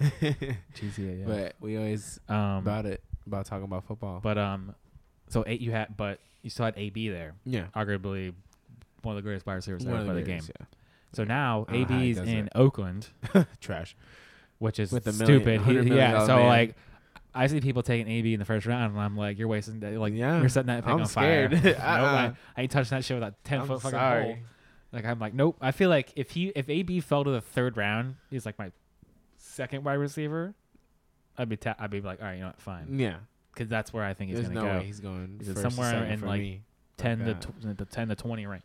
[0.00, 1.24] GCA, yeah.
[1.26, 4.20] But we always um, about it about talking about football.
[4.22, 4.74] but um,
[5.28, 8.32] so eight you had, but you still had AB there, yeah, arguably
[9.02, 10.42] one of the greatest wide receivers ever by the game.
[11.12, 12.52] So now I don't know how he AB's in it.
[12.54, 13.08] Oakland.
[13.60, 13.96] trash.
[14.58, 15.60] which is With the million- stupid.
[15.62, 16.46] $100 He, yeah, so man.
[16.46, 16.76] like,
[17.34, 19.94] I see people taking AB in the first round, and I'm like, you're wasting, that-
[19.98, 20.40] like, Yeah.
[20.40, 21.52] you're setting that pick I'm on scared.
[21.52, 21.62] fire.
[21.72, 21.80] nope.
[21.80, 24.24] I, I ain't touching that shit with that ten I'm foot fucking sorry.
[24.24, 24.36] pole.
[24.92, 25.56] Like, I'm like, nope.
[25.60, 28.70] I feel like if he, if AB fell to the third round, he's like my
[29.58, 30.54] second wide receiver.
[31.36, 33.16] I'd be, ta- I'd be like, all right, you know what, fine, Yeah,
[33.52, 34.78] because that's where I think he's there's gonna no go.
[34.78, 36.62] way he's going He's first somewhere in, like, me.
[36.96, 38.62] ten to tw- the ten to twenty range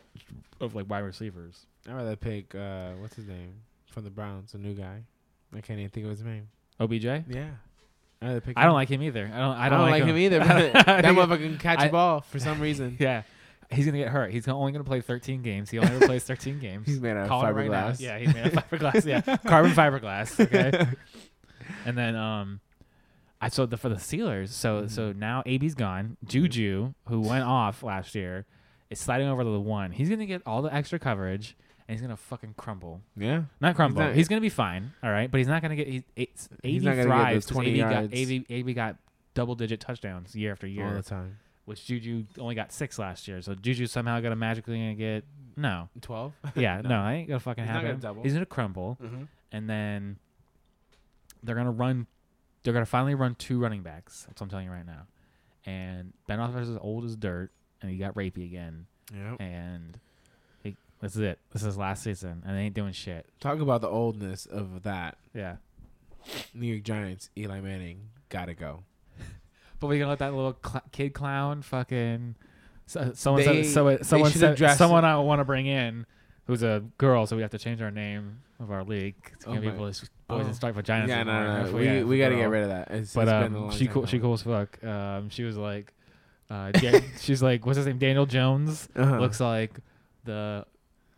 [0.62, 1.66] of like wide receivers.
[1.88, 3.54] I'd rather pick uh, what's his name
[3.91, 5.04] from the Browns, a new guy.
[5.56, 6.48] I can't even think of his name.
[6.80, 7.04] OBJ.
[7.06, 7.50] Yeah,
[8.22, 8.58] I'd rather pick.
[8.58, 8.76] I don't him.
[8.76, 9.26] like him either.
[9.32, 9.56] I don't.
[9.56, 10.41] I I don't, like him, either.
[10.41, 12.98] I But that motherfucker can catch I- a ball for some reason.
[13.00, 13.22] Yeah.
[13.74, 14.32] He's gonna get hurt.
[14.32, 15.69] He's only gonna play 13 games.
[15.69, 16.88] He only ever plays 13 games.
[16.88, 17.89] He's made out of it right now.
[17.89, 17.99] fiberglass.
[17.99, 19.05] Yeah, he's made of fiberglass.
[19.05, 20.39] Yeah, carbon fiberglass.
[20.39, 20.88] Okay.
[21.86, 22.59] and then um,
[23.41, 24.49] I so the for the Steelers.
[24.49, 24.89] So Mhm.
[24.91, 26.17] so now AB's gone.
[26.26, 28.45] Juju, who went off last year,
[28.89, 29.91] is sliding over to the one.
[29.91, 31.55] He's gonna get all the extra coverage,
[31.88, 33.01] and he's gonna fucking crumble.
[33.17, 33.43] yeah.
[33.59, 34.01] Not crumble.
[34.13, 34.93] He's, not- gonna be fine.
[35.03, 35.88] All right, but he's not gonna get.
[35.88, 38.13] He's, it's, He's AB gonna get those 20 AB got yards.
[38.13, 38.95] AB, AB got
[39.34, 41.38] double digit touchdowns year after year all the time.
[41.66, 43.41] Which Juju only got six last year.
[43.41, 45.24] So Juju somehow got to magically gonna get
[45.55, 45.89] no.
[46.01, 46.34] Twelve.
[46.55, 47.88] Yeah, no, I ain't gonna fucking He's happen.
[47.88, 48.24] gonna double.
[48.24, 49.24] He's gonna crumble, mm-hmm.
[49.51, 50.18] and then
[51.41, 52.07] they're gonna run.
[52.64, 54.26] They're gonna finally run two running backs.
[54.28, 55.07] That's what I'm telling you right now.
[55.66, 57.51] And Ben Roethlisberger's is old as dirt,
[57.82, 58.86] and he got rapey again.
[59.14, 59.41] Yep.
[59.41, 59.99] And
[60.64, 61.39] he, this is it.
[61.51, 63.26] This is last season, and they ain't doing shit.
[63.39, 65.18] Talk about the oldness of that.
[65.34, 65.57] Yeah.
[66.53, 68.84] New York Giants, Eli Manning, gotta go.
[69.84, 72.36] But we gonna let that little cl- kid clown fucking.
[72.86, 76.05] So, someone They- said, so, someone said address- someone I want to bring in,
[76.47, 79.15] who's a girl, so we have to change our name of our league.
[79.34, 80.45] It's Oh gonna be my- boys, boys oh.
[80.47, 81.07] and start vaginas.
[81.09, 81.71] yeah, no, no, no.
[81.77, 82.91] We yeah, we got to get rid of that.
[82.91, 84.05] It's, But it's been a um, long she time cool.
[84.05, 84.81] She cool as fuck.
[84.86, 85.93] Um, she was like,
[86.49, 87.97] Uh, Dan- she's like, what's his name?
[87.97, 89.19] Daniel Jones Uh-huh.
[89.19, 89.79] looks like
[90.23, 90.65] the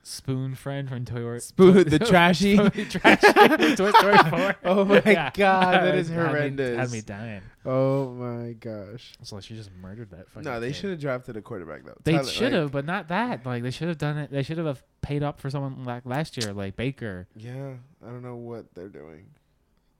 [0.08, 1.40] spoon friend from Toy Story.
[1.40, 2.58] Spoon, the trashy.
[2.58, 4.56] trashy Toy Story 4.
[4.64, 5.32] Oh my Yeah.
[5.34, 6.78] god, that is Had me- horrendous.
[6.78, 7.42] Had me dying.
[7.66, 9.14] Oh my gosh.
[9.24, 10.30] So she just murdered that.
[10.30, 11.98] Fucking No, they should have drafted a quarterback though.
[12.04, 13.46] They Tyler, should like- have, but not that.
[13.46, 14.32] Like they should have done it.
[14.32, 17.28] They should have paid up for someone like last year, like Baker.
[17.36, 17.74] Yeah,
[18.06, 19.26] I don't know what they're doing.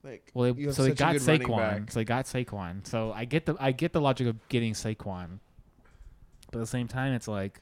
[0.04, 1.90] Like, Well, they, so they got good Saquon.
[1.92, 2.86] So they got Saquon.
[2.86, 5.40] So I get the I get the logic of getting Saquon,
[6.52, 7.60] but at the same time, it's like,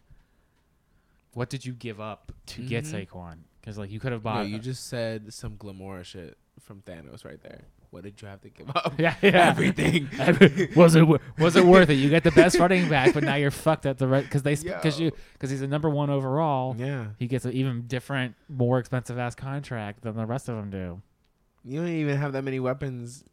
[1.34, 3.06] what did you give up to get Mhm.
[3.08, 3.36] Saquon?
[3.60, 4.48] Because like you could have No, bought.
[4.48, 7.62] you just said some Gamora shit from Thanos right there.
[7.90, 8.94] What did you have to give up?
[8.98, 9.48] yeah, yeah.
[9.48, 10.08] Everything.
[10.74, 11.06] was it
[11.38, 11.94] was it worth it?
[11.94, 14.56] You get the best running back, but now you're fucked at the right because they
[14.56, 16.74] because you because he's a number one overall.
[16.76, 17.08] yeah.
[17.18, 21.02] He gets an even different, more expensive ass contract than the rest of them do.
[21.64, 23.24] You don't even have that many weapons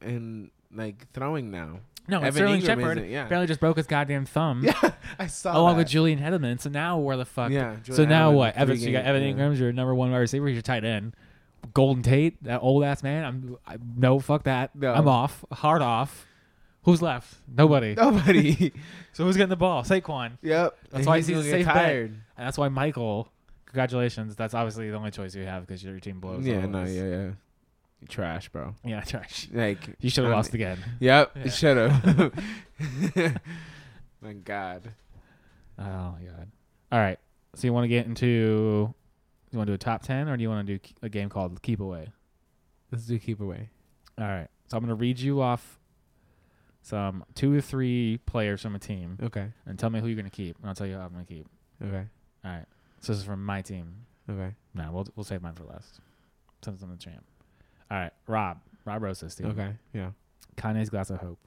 [0.00, 1.80] and like throwing now.
[2.08, 3.24] No, Evan Sterling Engram Shepard isn't, yeah.
[3.24, 4.62] apparently just broke his goddamn thumb.
[4.64, 5.56] Yeah, I saw it.
[5.56, 5.78] along that.
[5.78, 6.60] with Julian Edelman.
[6.60, 7.50] So now where the fuck?
[7.50, 7.76] Yeah.
[7.76, 8.54] so Julian now Edelman, what?
[8.54, 9.32] three Evan, so you got Evan yeah.
[9.32, 10.46] Engram's your number one wide receiver.
[10.46, 11.14] He's your tight end.
[11.74, 13.24] Golden Tate, that old ass man.
[13.24, 14.74] I'm I, no fuck that.
[14.74, 14.92] No.
[14.92, 15.44] I'm off.
[15.52, 16.26] Hard off.
[16.84, 17.34] Who's left?
[17.46, 17.94] Nobody.
[17.94, 18.72] Nobody.
[19.12, 19.82] So who's getting the ball?
[19.82, 20.38] Saquon.
[20.40, 20.78] yep.
[20.90, 21.74] That's why he's he's a safe bet.
[21.74, 22.10] tired.
[22.12, 23.28] And that's why Michael.
[23.66, 24.36] Congratulations.
[24.36, 26.46] That's obviously the only choice you have because your team blows.
[26.46, 27.30] Yeah, no, yeah, yeah.
[28.08, 28.74] Trash, bro.
[28.84, 29.48] Yeah, trash.
[29.52, 30.78] Like You should have lost again.
[31.00, 31.44] Yep, Yeah.
[31.44, 32.32] you should have.
[34.22, 34.92] My God.
[35.78, 35.82] Oh
[36.18, 36.50] my god.
[36.92, 37.18] All right.
[37.54, 38.92] So you want to get into?
[39.50, 41.28] You want to do a top ten, or do you want to do a game
[41.28, 42.08] called Keep Away?
[42.92, 43.70] Let's do keep away.
[44.18, 44.48] All right.
[44.68, 45.78] So I'm gonna read you off
[46.82, 49.48] some two or three players from a team, Okay.
[49.66, 51.46] and tell me who you're gonna keep, and I'll tell you who I'm gonna keep.
[51.82, 52.04] Okay.
[52.44, 52.66] All right.
[53.00, 53.94] So this is from my team.
[54.28, 54.54] Okay.
[54.74, 56.00] No, we'll we'll save mine for last.
[56.62, 57.24] Since I'm the champ.
[57.90, 58.12] All right.
[58.26, 58.58] Rob.
[58.84, 59.46] Rob Rosa's team.
[59.48, 59.72] Okay.
[59.92, 60.10] Yeah.
[60.56, 61.38] Kanye's Glass of Hope.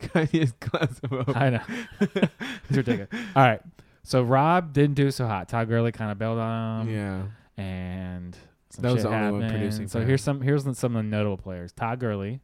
[0.00, 1.36] Kanye's glass of hope.
[1.36, 1.62] I know.
[2.00, 3.08] it's ridiculous.
[3.34, 3.62] All right.
[4.02, 5.48] So Rob didn't do so hot.
[5.48, 6.94] Todd Gurley kind of bailed on him.
[6.94, 7.62] yeah.
[7.62, 8.36] and
[8.70, 9.58] some That was shit the only one happened.
[9.58, 12.40] producing So here's some here's some of the notable players: Todd Gurley,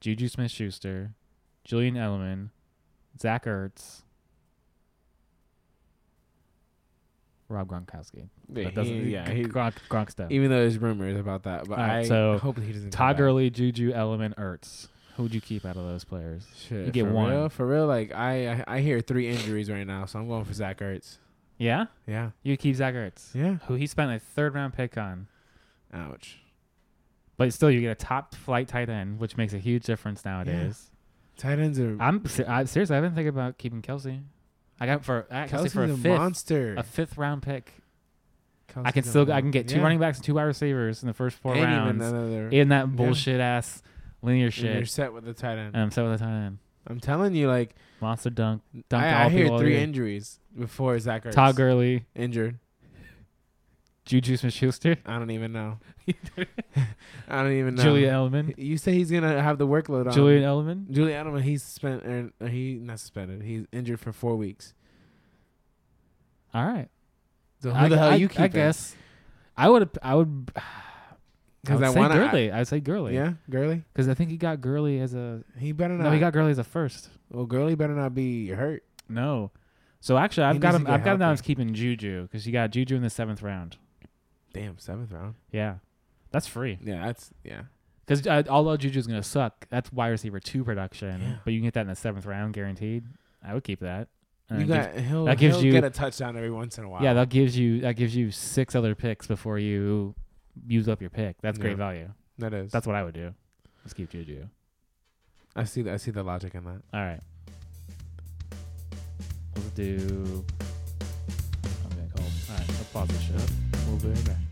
[0.00, 1.12] Juju Smith-Schuster,
[1.64, 2.48] Julian Edelman,
[3.18, 4.02] Zach Ertz,
[7.52, 8.28] Rob Gronkowski.
[8.52, 10.30] Yeah, That doesn't, he, yeah, he, Gronk, Gronk stuff.
[10.30, 12.90] even though there's rumors about that, but right, I so hope he doesn't.
[12.90, 13.16] Todd.
[13.16, 14.88] Gurley, Juju, Edelman, Ertz.
[15.16, 16.46] Who would you keep out of those players?
[16.56, 17.30] Shit, You get for one.
[17.30, 20.44] Real, for real, like I, I, I hear three injuries right now, so I'm going
[20.44, 21.18] for Zach Ertz.
[21.58, 22.30] Yeah, Yeah.
[22.42, 23.56] you keep Zach Ertz, Yeah.
[23.66, 25.28] who he spent a third round pick on.
[25.92, 26.38] Ouch.
[27.36, 30.90] But still, you get a top flight tight end, which makes a huge difference nowadays.
[31.36, 31.96] Tight ends are.
[32.00, 32.96] I'm I, seriously.
[32.96, 34.22] I've been thinking about keeping Kelce.
[34.82, 36.74] I got for I for a fifth, monster.
[36.76, 37.72] a fifth round pick.
[38.74, 39.82] I can still I can get two yeah.
[39.82, 43.40] running backs and two wide receivers in the first four And rounds in that bullshit
[43.40, 43.80] ass
[44.22, 45.74] linear and You're set with the tight end.
[45.74, 46.58] And I'm set with the tight end.
[46.88, 49.82] I'm telling you, like Monster dunk, dunk I, I hear three year.
[49.82, 51.32] injuries before Zach Ertz.
[51.32, 52.58] Todd Gurley, injured.
[54.04, 55.78] Juju Smith-Schuster, I don't even know.
[57.28, 57.82] I don't even know.
[57.82, 60.12] Julian Edelman, You say he's gonna have the workload on.
[60.12, 60.90] Julian Edelman.
[60.90, 62.04] Julian Edelman, he's spent.
[62.40, 63.42] Or, he not suspended.
[63.42, 64.74] He's injured for four weeks.
[66.52, 66.88] All right.
[67.62, 68.94] So who I, the hell I, you I guess
[69.56, 70.50] I would I would.
[70.56, 70.62] I
[71.62, 72.50] Because would I say want Gurley.
[72.50, 73.14] I would say Gurley.
[73.14, 73.84] Yeah, Gurley.
[73.92, 75.44] Because I think he got Gurley as a.
[75.56, 76.02] He better not.
[76.04, 77.08] No, he got Gurley as a first.
[77.30, 78.82] Well, Gurley better not be hurt.
[79.08, 79.52] No.
[80.00, 80.88] So actually, I've got him.
[80.88, 81.34] I've got him down healthy.
[81.34, 83.76] as keeping Juju because you got Juju in the seventh round.
[84.52, 85.34] Damn, seventh round.
[85.50, 85.76] Yeah,
[86.30, 86.78] that's free.
[86.82, 87.62] Yeah, that's yeah.
[88.06, 91.20] Because uh, although Juju's gonna suck, that's wide receiver two production.
[91.20, 91.34] Yeah.
[91.44, 93.04] But you can get that in the seventh round guaranteed.
[93.42, 94.08] I would keep that.
[94.50, 96.76] And You it gives- got he'll, that gives he'll you- get a touchdown every once
[96.78, 97.02] in a while.
[97.02, 100.14] yeah, that gives you that gives you six other picks before you
[100.66, 101.40] use up your pick.
[101.40, 101.62] That's Yeah.
[101.62, 102.12] great value.
[102.38, 102.70] that is.
[102.72, 103.32] That's what I would do.
[103.84, 104.46] Let's keep Juju.
[105.56, 105.82] I see.
[105.82, 106.82] The, I see the logic in that.
[106.92, 107.20] All right.
[109.54, 110.44] Let's do.
[111.84, 112.24] I'm gonna call.
[112.24, 113.71] All right, let's pause the show.
[113.86, 114.51] We'll be right back.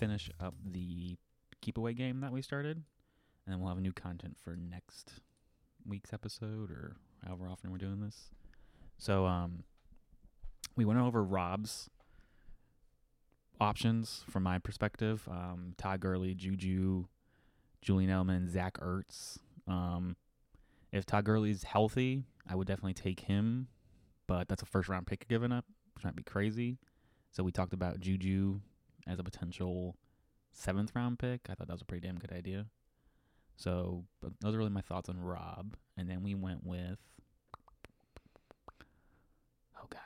[0.00, 1.16] Finish up the
[1.60, 5.20] keep away game that we started, and then we'll have a new content for next
[5.86, 6.96] week's episode or
[7.26, 8.30] however often we're doing this.
[8.98, 9.64] So, um,
[10.74, 11.90] we went over Rob's
[13.60, 15.28] options from my perspective.
[15.30, 17.04] Um, Todd Gurley, Juju,
[17.82, 19.38] Julian Edelman, Zach Ertz.
[19.68, 20.16] Um,
[20.92, 23.68] If Todd Gurley's healthy, I would definitely take him,
[24.26, 26.78] but that's a first round pick given up, which might be crazy.
[27.30, 28.60] So we talked about Juju
[29.06, 29.96] as a potential
[30.52, 31.42] seventh round pick.
[31.48, 32.66] I thought that was a pretty damn good idea.
[33.56, 34.04] So
[34.40, 35.76] those are really my thoughts on Rob.
[35.96, 36.98] And then we went with
[39.78, 40.00] Oh God.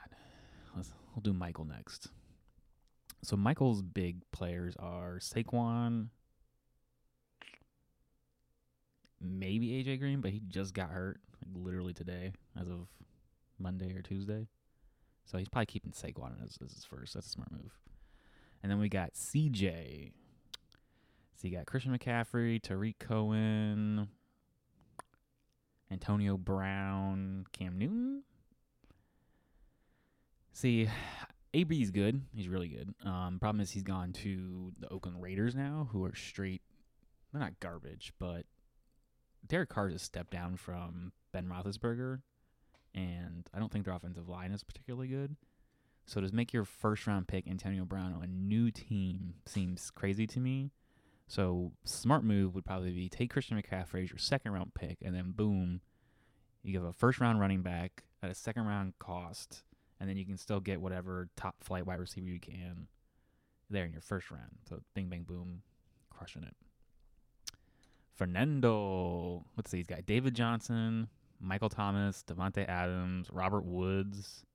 [0.75, 2.07] Let's we'll do Michael next.
[3.23, 6.09] So Michael's big players are Saquon,
[9.19, 12.87] maybe AJ Green, but he just got hurt like literally today, as of
[13.57, 14.47] Monday or Tuesday.
[15.25, 17.15] So he's probably keeping Saquon as, as his first.
[17.15, 17.71] That's a smart move.
[18.65, 20.11] And then we got CJ.
[21.35, 24.07] So you got Christian McCaffrey, Tarik Cohen,
[25.91, 28.23] Antonio Brown, Cam Newton.
[30.51, 30.89] See,
[31.53, 32.23] AB's good.
[32.33, 32.95] He's really good.
[33.07, 36.63] Um, problem is he's gone to the Oakland Raiders now, who are straight.
[37.31, 38.47] They're not garbage, but
[39.45, 42.21] Derek Carr just stepped down from Ben Roethlisberger,
[42.95, 45.35] and I don't think their offensive line is particularly good.
[46.05, 50.27] So to make your first round pick Antonio Brown on a new team seems crazy
[50.27, 50.71] to me.
[51.27, 55.15] So smart move would probably be take Christian McCaffrey as your second round pick, and
[55.15, 55.81] then boom,
[56.61, 59.63] you give a first round running back at a second round cost,
[59.99, 62.87] and then you can still get whatever top flight wide receiver you can
[63.69, 64.51] there in your first round.
[64.69, 65.63] So bing bang boom,
[66.11, 66.55] crushing it.
[68.13, 71.07] Fernando, let's see, he's got David Johnson,
[71.39, 74.45] Michael Thomas, Davante Adams, Robert Woods.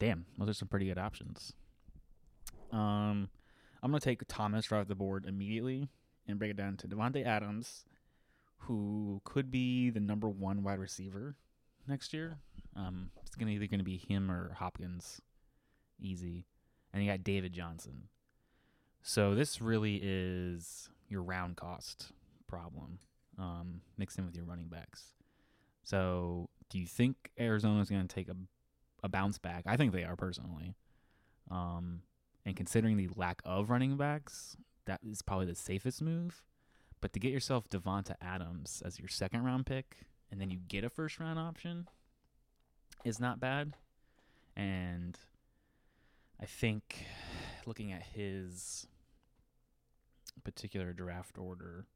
[0.00, 1.52] Damn, those are some pretty good options.
[2.72, 3.28] Um,
[3.82, 5.88] I'm gonna take Thomas right off the board immediately
[6.26, 7.84] and break it down to Davante Adams,
[8.56, 11.36] who could be the number one wide receiver
[11.86, 12.38] next year.
[12.74, 15.20] Um, it's gonna either gonna be him or Hopkins,
[16.00, 16.46] easy,
[16.92, 18.08] and you got David Johnson.
[19.02, 22.12] So this really is your round cost
[22.46, 23.00] problem,
[23.38, 25.14] um, mixed in with your running backs.
[25.82, 28.36] So do you think Arizona's gonna take a
[29.02, 29.64] a bounce back?
[29.66, 30.74] I think they are personally.
[31.50, 32.02] Um,
[32.44, 36.42] and considering the lack of running backs, that is probably the safest move.
[37.00, 39.98] But to get yourself Davante Adams as your second round pick,
[40.30, 41.88] and then you get a first round option,
[43.04, 43.74] is not bad.
[44.56, 45.18] And
[46.40, 47.06] I think
[47.66, 48.86] looking at his
[50.44, 51.86] particular draft order,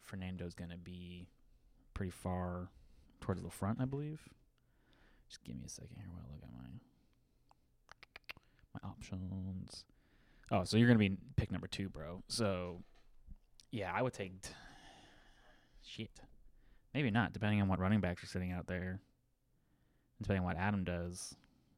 [0.00, 1.28] Fernando's going to be
[1.94, 2.68] pretty far
[3.20, 4.28] towards the front, I believe.
[5.28, 6.68] Just give me a second here while I look at my
[8.82, 9.84] my options.
[10.50, 12.22] Oh, so you're gonna be pick number two, bro.
[12.28, 12.82] So,
[13.70, 14.40] yeah, I would take.
[14.42, 14.50] T-
[15.84, 16.20] shit,
[16.94, 19.00] maybe not, depending on what running backs are sitting out there.
[20.20, 21.34] Depending on what Adam does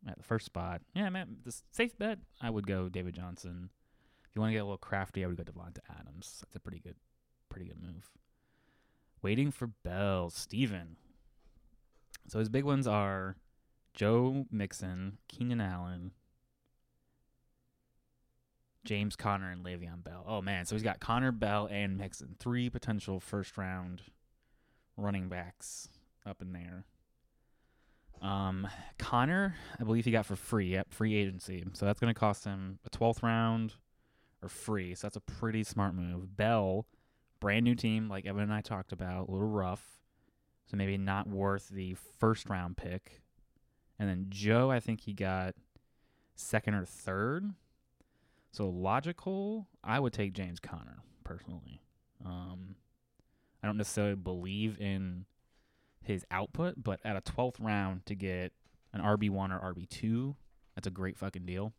[0.09, 0.81] at the first spot.
[0.95, 3.71] Yeah, man, the safe bet I would go David Johnson.
[4.29, 6.39] If you want to get a little crafty, I would go Davante Adams.
[6.41, 6.95] That's a pretty good,
[7.49, 8.09] pretty good move.
[9.23, 10.97] Waiting for Bell, Steven.
[12.31, 13.35] So his big ones are
[13.93, 16.13] Joe Mixon, Keenan Allen,
[18.85, 20.25] James Conner, and Le'Veon Bell.
[20.29, 22.37] Oh man, so he's got Conner, Bell, and Mixon.
[22.39, 24.03] Three potential first round
[24.97, 25.89] running backs
[26.25, 26.85] up in there.
[28.23, 30.69] Um, Conner, I believe he got for free.
[30.69, 31.65] Yep, free agency.
[31.73, 33.75] So that's going to cost him a 12th round
[34.41, 34.95] or free.
[34.95, 36.37] So that's a pretty smart move.
[36.37, 36.87] Bell,
[37.41, 40.00] brand new team, like Evan and I talked about, a little rough.
[40.71, 43.23] So maybe not worth the first round pick.
[43.99, 45.57] And then Joe, I think he got
[46.37, 47.53] second or third.
[48.53, 51.83] So logical, I would take James Conner personally.
[52.25, 52.77] Um,
[53.63, 55.25] I don't necessarily believe in
[56.03, 58.53] his output, but at a 12th round to get
[58.93, 60.35] an RB1 or RB2,
[60.75, 61.73] that's a great fucking deal.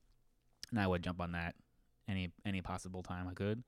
[0.70, 1.56] And I would jump on that
[2.08, 3.64] any any possible time I could.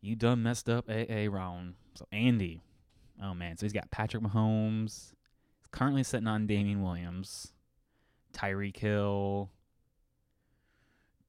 [0.00, 1.74] You done messed up AA round.
[1.94, 2.60] So Andy.
[3.22, 5.12] Oh man, so he's got Patrick Mahomes.
[5.60, 7.52] He's currently sitting on Damien Williams.
[8.32, 9.50] Tyreek Hill.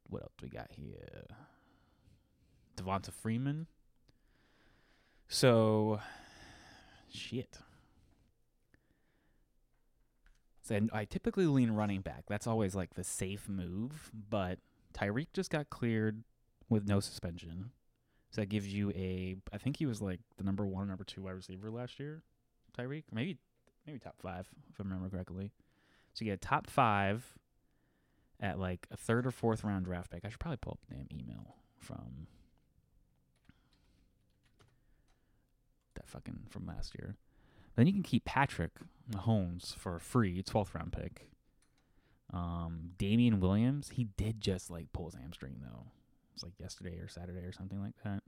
[0.10, 1.26] What else we got here?
[2.78, 3.68] Devonta Freeman.
[5.28, 6.00] So
[7.12, 7.60] shit.
[10.62, 12.24] So I typically lean running back.
[12.28, 14.58] That's always like the safe move, but
[14.96, 16.24] Tyreek just got cleared
[16.70, 17.72] with no suspension.
[18.36, 21.06] So that gives you a I think he was like the number one, or number
[21.06, 22.22] two wide receiver last year.
[22.78, 23.04] Tyreek.
[23.14, 23.38] Maybe
[23.88, 25.54] maybe top five, if I remember correctly.
[26.14, 27.34] So you get a top five
[28.42, 30.26] at like a third or fourth round draft pick.
[30.26, 32.28] I should probably pull up the damn email from
[35.94, 37.16] that fucking from last year.
[37.78, 38.72] Then you can keep Patrick
[39.10, 41.30] Mahomes for a free 12th round pick.
[42.34, 45.86] Um, Damien Williams, he did just like pull his hamstring though.
[46.36, 48.22] It's like yesterday or Saturday or something like that.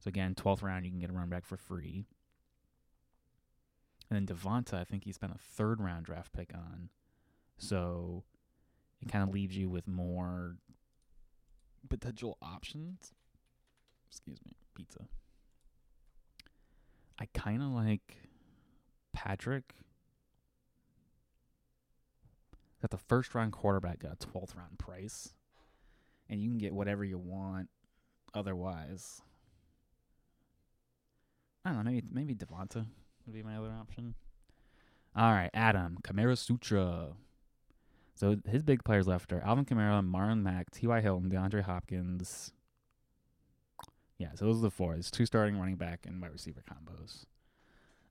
[0.00, 2.04] So again, 12th round, you can get a run back for free.
[4.10, 6.90] And then Devonta, I think he spent a third round draft pick on.
[7.58, 8.24] So
[9.00, 10.56] it kind of leaves you with more
[11.88, 13.12] potential options.
[14.08, 15.06] Excuse me, pizza.
[17.18, 18.18] I kind of like
[19.12, 19.74] Patrick.
[22.82, 25.34] Got the first round quarterback, got a 12th round price.
[26.28, 27.68] And you can get whatever you want
[28.34, 29.22] otherwise.
[31.64, 32.86] I don't know, maybe, maybe Devonta
[33.26, 34.14] would be my other option.
[35.16, 37.14] All right, Adam, Kamara Sutra.
[38.14, 41.00] So his big players left are Alvin Kamara, Marlon Mack, T.Y.
[41.00, 42.52] Hilton, DeAndre Hopkins.
[44.18, 44.94] Yeah, so those are the four.
[44.94, 47.24] It's two starting running back and wide receiver combos.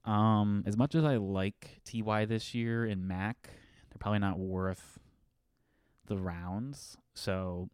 [0.09, 3.49] Um, as much as I like Ty this year and Mack,
[3.89, 4.99] they're probably not worth
[6.05, 6.97] the rounds.
[7.15, 7.69] So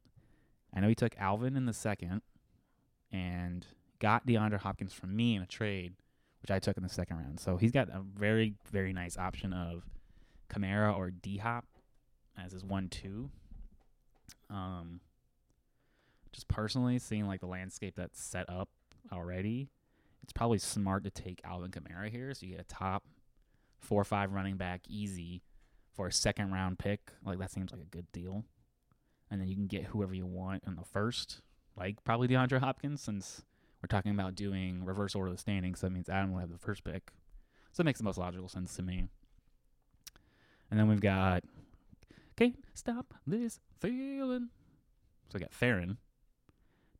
[0.73, 2.21] I know he took Alvin in the second
[3.11, 3.65] and
[3.99, 5.93] got DeAndre Hopkins from me in a trade,
[6.41, 7.39] which I took in the second round.
[7.39, 9.83] So he's got a very, very nice option of
[10.49, 11.65] Kamara or D Hop
[12.37, 13.29] as his one two.
[14.49, 15.01] Um
[16.31, 18.69] just personally seeing like the landscape that's set up
[19.11, 19.69] already
[20.23, 23.03] it's probably smart to take Alvin Kamara here, so you get a top
[23.79, 25.41] four or five running back easy
[25.93, 27.11] for a second round pick.
[27.25, 28.45] Like that seems like a good deal.
[29.31, 31.41] And then you can get whoever you want in the first,
[31.75, 33.43] like probably DeAndre Hopkins, since
[33.81, 35.79] we're talking about doing reverse order of the standings.
[35.79, 37.11] So that means Adam will have the first pick.
[37.71, 39.05] So it makes the most logical sense to me.
[40.69, 41.43] And then we've got
[42.35, 44.49] Can't Stop This Feeling.
[45.29, 45.97] So we got Theron,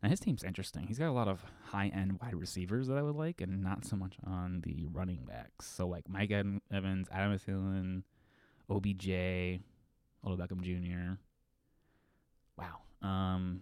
[0.02, 0.88] now his team's interesting.
[0.88, 3.86] He's got a lot of high end wide receivers that I would like, and not
[3.86, 5.68] so much on the running backs.
[5.68, 8.04] So like Mike Evans, Adam Thielen,
[8.70, 9.62] OBJ,
[10.26, 11.20] Odell Beckham Jr.
[12.58, 12.80] Wow.
[13.02, 13.62] Um.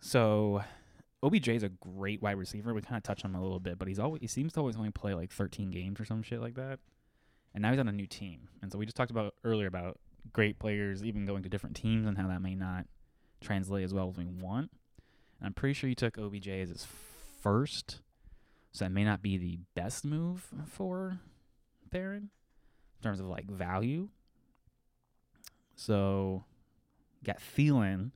[0.00, 0.62] So
[1.22, 2.72] OBJ is a great wide receiver.
[2.72, 4.60] We kind of touched on him a little bit, but he's always he seems to
[4.60, 6.78] always only play like 13 games or some shit like that.
[7.54, 8.48] And now he's on a new team.
[8.62, 9.98] And so we just talked about earlier about
[10.32, 12.86] great players even going to different teams and how that may not
[13.40, 14.70] translate as well as we want.
[15.40, 16.86] And I'm pretty sure you took OBJ as his
[17.40, 18.00] first,
[18.72, 21.18] so that may not be the best move for
[21.90, 22.30] Theron
[22.98, 24.08] in terms of like value.
[25.76, 26.44] So,
[27.24, 28.10] got Thielen.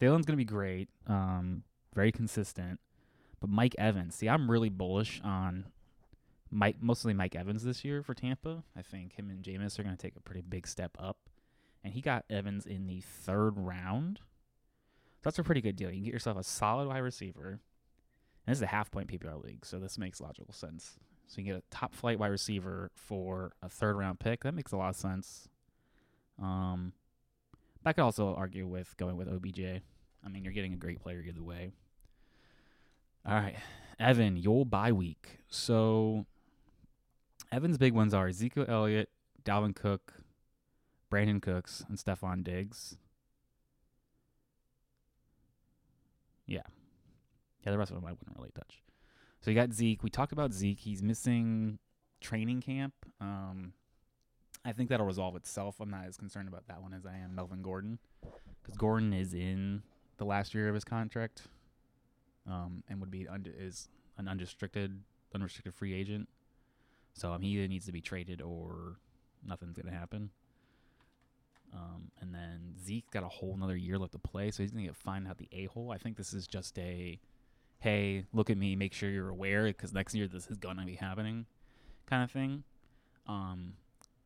[0.00, 1.62] Thielen's gonna be great, um,
[1.94, 2.80] very consistent.
[3.40, 5.66] But Mike Evans, see, I'm really bullish on
[6.50, 8.64] Mike, mostly Mike Evans this year for Tampa.
[8.76, 11.18] I think him and Jameis are going to take a pretty big step up
[11.84, 14.18] and he got Evans in the third round.
[14.18, 15.90] So that's a pretty good deal.
[15.90, 17.60] You can get yourself a solid wide receiver.
[18.46, 20.98] And this is a half point PPR league, so this makes logical sense.
[21.26, 24.44] So you get a top flight wide receiver for a third round pick.
[24.44, 25.48] That makes a lot of sense.
[26.40, 26.92] Um,
[27.82, 29.60] but I could also argue with going with OBJ.
[30.24, 31.70] I mean, you're getting a great player either way.
[33.26, 33.56] All right,
[33.98, 35.38] Evan, your bye week.
[35.48, 36.26] So
[37.50, 39.10] Evan's big ones are Ezekiel Elliott,
[39.44, 40.14] Dalvin Cook,
[41.10, 42.96] Brandin Cooks, and Stefon Diggs.
[46.46, 46.62] Yeah.
[47.64, 48.82] Yeah, the rest of them I wouldn't really touch.
[49.40, 50.02] So you got Zeke.
[50.02, 50.80] We talked about Zeke.
[50.80, 51.78] He's missing
[52.20, 52.94] training camp.
[53.20, 53.72] Um,
[54.64, 55.76] I think that'll resolve itself.
[55.80, 57.98] I'm not as concerned about that one as I am Melvin Gordon,
[58.62, 59.82] because Gordon is in
[60.18, 61.42] the last year of his contract,
[62.46, 65.00] um, and would be under is an unrestricted
[65.34, 66.28] unrestricted free agent.
[67.14, 68.98] So um, he either needs to be traded or
[69.46, 70.30] nothing's gonna happen.
[71.72, 74.84] Um, and then Zeke got a whole another year left to play, so he's gonna
[74.84, 75.92] get fined out the a hole.
[75.92, 77.18] I think this is just a,
[77.80, 80.94] hey, look at me, make sure you're aware, because next year this is gonna be
[80.94, 81.46] happening,
[82.06, 82.64] kind of thing.
[83.26, 83.74] Um,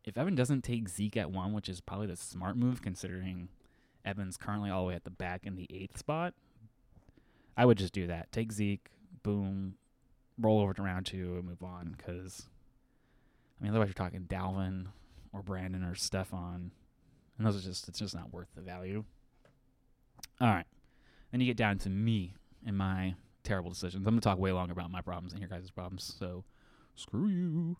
[0.03, 3.49] if Evan doesn't take Zeke at one, which is probably the smart move considering
[4.05, 6.33] Evan's currently all the way at the back in the eighth spot,
[7.55, 8.31] I would just do that.
[8.31, 8.89] Take Zeke,
[9.23, 9.75] boom,
[10.37, 11.95] roll over to round two and move on.
[11.97, 12.47] Because
[13.59, 14.87] I mean, otherwise you're talking Dalvin
[15.31, 16.71] or Brandin or Stefon
[17.37, 19.03] and those are just it's just not worth the value.
[20.39, 20.65] All right.
[21.31, 22.35] Then you get down to me
[22.65, 24.05] and my terrible decisions.
[24.05, 26.15] I'm gonna talk way longer about my problems and your guys' problems.
[26.19, 26.43] So
[26.95, 27.77] screw you.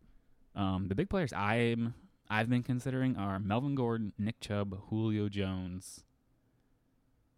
[0.55, 1.93] Um, the big players I'm
[2.33, 6.03] I've been considering are Melvin Gordon, Nick Chubb, Julio Jones,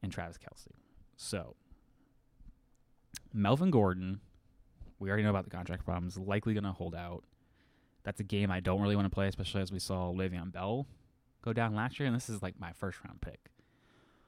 [0.01, 0.71] and Travis Kelce.
[1.17, 1.57] So
[3.33, 4.21] Melvin Gordon,
[4.97, 7.25] we already know about the contract problems, likely gonna hold out.
[8.03, 10.87] That's a game I don't really want to play, especially as we saw Le'Veon Bell
[11.41, 13.51] go down last year, and this is like my first round pick.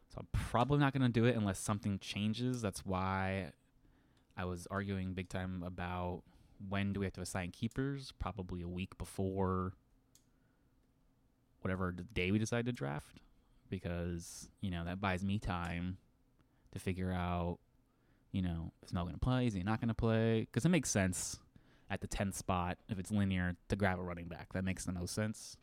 [0.10, 2.62] So I'm probably not going to do it unless something changes.
[2.62, 3.52] That's why
[4.36, 6.24] I was arguing big time about
[6.68, 8.12] when do we have to assign keepers?
[8.20, 9.74] Probably a week before
[11.62, 13.20] whatever day we decide to draft,
[13.70, 15.98] because you know that buys me time
[16.72, 17.58] to figure out,
[18.32, 19.48] you know, is Mel going to play?
[19.48, 20.42] Is he not going to play?
[20.42, 21.40] Because it makes sense
[21.90, 24.54] at the 10th spot if it's linear to grab a running back.
[24.54, 25.58] That makes the most sense.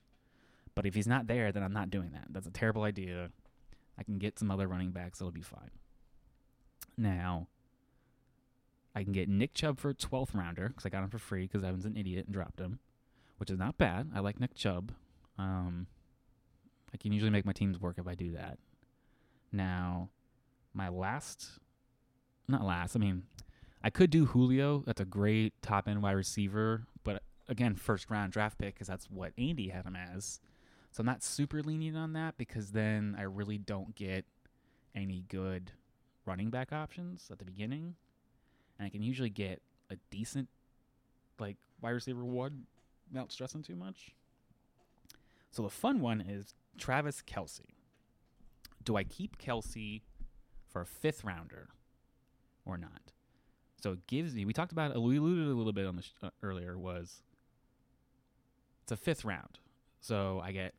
[0.74, 2.26] But if he's not there, then I'm not doing that.
[2.30, 3.30] That's a terrible idea.
[3.98, 5.20] I can get some other running backs.
[5.20, 5.70] It'll be fine.
[6.96, 7.48] Now,
[8.94, 11.42] I can get Nick Chubb for a 12th rounder because I got him for free
[11.42, 12.78] because Evan's an idiot and dropped him,
[13.38, 14.10] which is not bad.
[14.14, 14.92] I like Nick Chubb.
[15.38, 15.86] Um,
[16.92, 18.58] I can usually make my teams work if I do that.
[19.52, 20.10] Now,
[20.72, 21.58] my last,
[22.48, 23.24] not last, I mean,
[23.82, 24.82] I could do Julio.
[24.86, 29.10] That's a great top end wide receiver, but again, first round draft pick because that's
[29.10, 30.40] what Andy had him as.
[30.90, 34.24] So I'm not super lenient on that because then I really don't get
[34.94, 35.72] any good
[36.24, 37.96] running back options at the beginning.
[38.78, 39.60] And I can usually get
[39.90, 40.48] a decent
[41.38, 42.66] like wide receiver one
[43.12, 44.14] without stressing too much.
[45.54, 47.60] So the fun one is Travis Kelce.
[48.82, 50.02] Do I keep Kelce
[50.68, 51.68] for a fifth rounder
[52.66, 53.12] or not?
[53.80, 54.44] So it gives me.
[54.44, 55.00] We talked about.
[55.00, 56.76] We alluded a little bit on the sh- uh, earlier.
[56.76, 57.22] Was
[58.82, 59.60] it's a fifth round,
[60.00, 60.74] so I get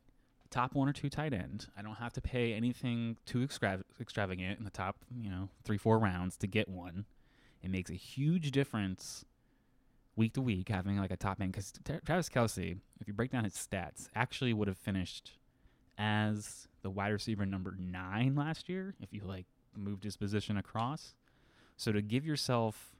[0.50, 1.68] top one or two tight end.
[1.74, 5.78] I don't have to pay anything too extra- extravagant in the top, you know, three
[5.78, 7.06] four rounds to get one.
[7.62, 9.24] It makes a huge difference
[10.16, 11.72] week to week having like a top end because
[12.04, 15.32] Travis Kelce, if you break down his stats, actually would have finished
[15.98, 19.46] as the wide receiver number nine last year if you like
[19.76, 21.14] moved his position across.
[21.76, 22.96] So to give yourself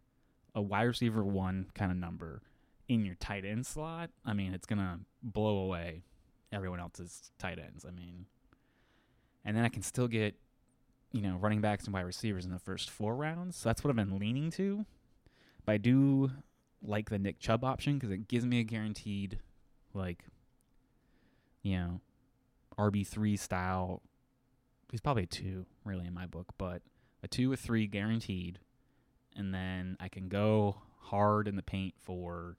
[0.55, 2.43] a wide receiver one kind of number
[2.89, 6.03] in your tight end slot, I mean, it's gonna blow away
[6.53, 7.85] everyone else's tight ends.
[7.87, 8.27] I mean,
[9.45, 10.35] and then I can still get,
[11.12, 13.57] you know, running backs and wide receivers in the first four rounds.
[13.57, 14.85] So that's what I've been leaning to.
[15.64, 16.31] But I do
[16.87, 19.39] like the Nick Chubb option because it gives me a guaranteed,
[19.95, 20.24] like,
[21.62, 22.01] you know,
[22.78, 24.03] RB three style.
[24.91, 26.82] He's probably a two, really, in my book, but
[27.22, 28.59] a two with three guaranteed,
[29.37, 32.57] and then I can go hard in the paint for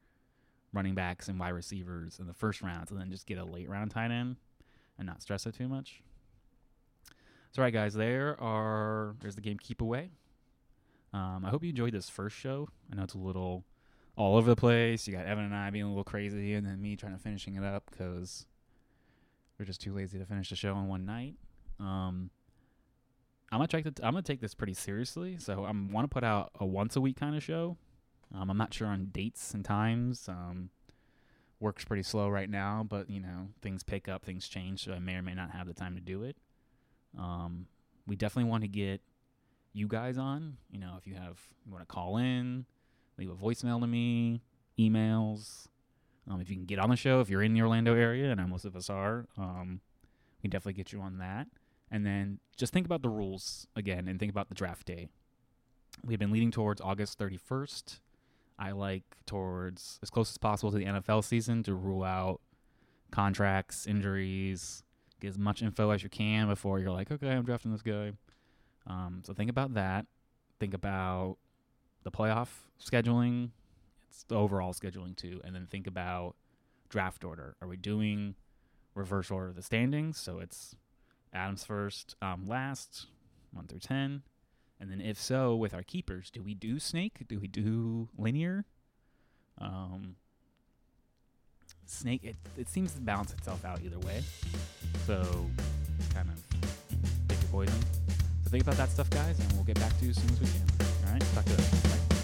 [0.74, 3.70] running backs and wide receivers in the first rounds, and then just get a late
[3.70, 4.38] round tight end
[4.98, 6.02] and not stress it too much.
[7.52, 10.12] So, right, guys, there are there's the game keep away.
[11.14, 12.68] Um, I hope you enjoyed this first show.
[12.92, 13.64] I know it's a little
[14.18, 15.08] all over the place.
[15.08, 17.56] You got Evan and I being a little crazy, and then me trying to finishing
[17.56, 18.46] it up because
[19.58, 21.36] we're just too lazy to finish the show in one night.
[21.80, 22.32] Um,
[23.52, 23.94] I'm try to.
[24.04, 25.38] I'm gonna take this pretty seriously.
[25.40, 27.78] So I'm want to put out a once a week kind of show.
[28.36, 30.28] Um, I'm not sure on dates and times.
[30.28, 30.70] Um,
[31.60, 35.00] work's pretty slow right now, but you know things pick up, things change, so I
[35.00, 36.36] may or may not have the time to do it.
[37.18, 37.68] Um,
[38.06, 39.02] we definitely want to get
[39.74, 40.58] you guys on.
[40.70, 42.66] You know, if you have you want to call in,
[43.18, 44.42] leave a voicemail to me,
[44.80, 45.68] emails.
[46.30, 48.50] Um, if you can get on the show, if you're in the Orlando area, and
[48.50, 49.82] most of us are, um,
[50.38, 51.48] we can definitely get you on that.
[51.90, 55.08] And then just think about the rules again and think about the draft day.
[56.04, 58.00] We've been leading towards August 31st.
[58.60, 62.42] I like towards as close as possible to the NFL season to rule out
[63.12, 64.84] contracts, injuries,
[65.22, 68.12] get as much info as you can before you're like, okay, I'm drafting this guy.
[68.86, 70.06] Um, so think about that.
[70.60, 71.38] Think about
[72.08, 72.48] the playoff
[72.82, 73.50] scheduling.
[74.10, 76.36] It's the overall scheduling too, and then think about
[76.88, 77.58] draft order.
[77.62, 78.36] Are we doing
[78.96, 80.18] reverse order of the standings?
[80.18, 80.78] So it's
[81.34, 83.08] Adams first, um, last,
[83.52, 84.24] one through ten,
[84.80, 87.26] and then if so, with our keepers, do we do snake?
[87.28, 88.64] Do we do linear?
[89.60, 90.16] Um,
[91.86, 92.24] snake.
[92.24, 94.24] It it seems to balance itself out either way.
[95.06, 95.46] So
[96.14, 96.42] kind of
[97.28, 97.82] pick your poison.
[98.46, 100.40] So think about that stuff, guys, and we'll get back to you as soon as
[100.40, 100.97] we can.
[101.18, 101.88] All right, talk to you later.
[102.10, 102.17] Bye.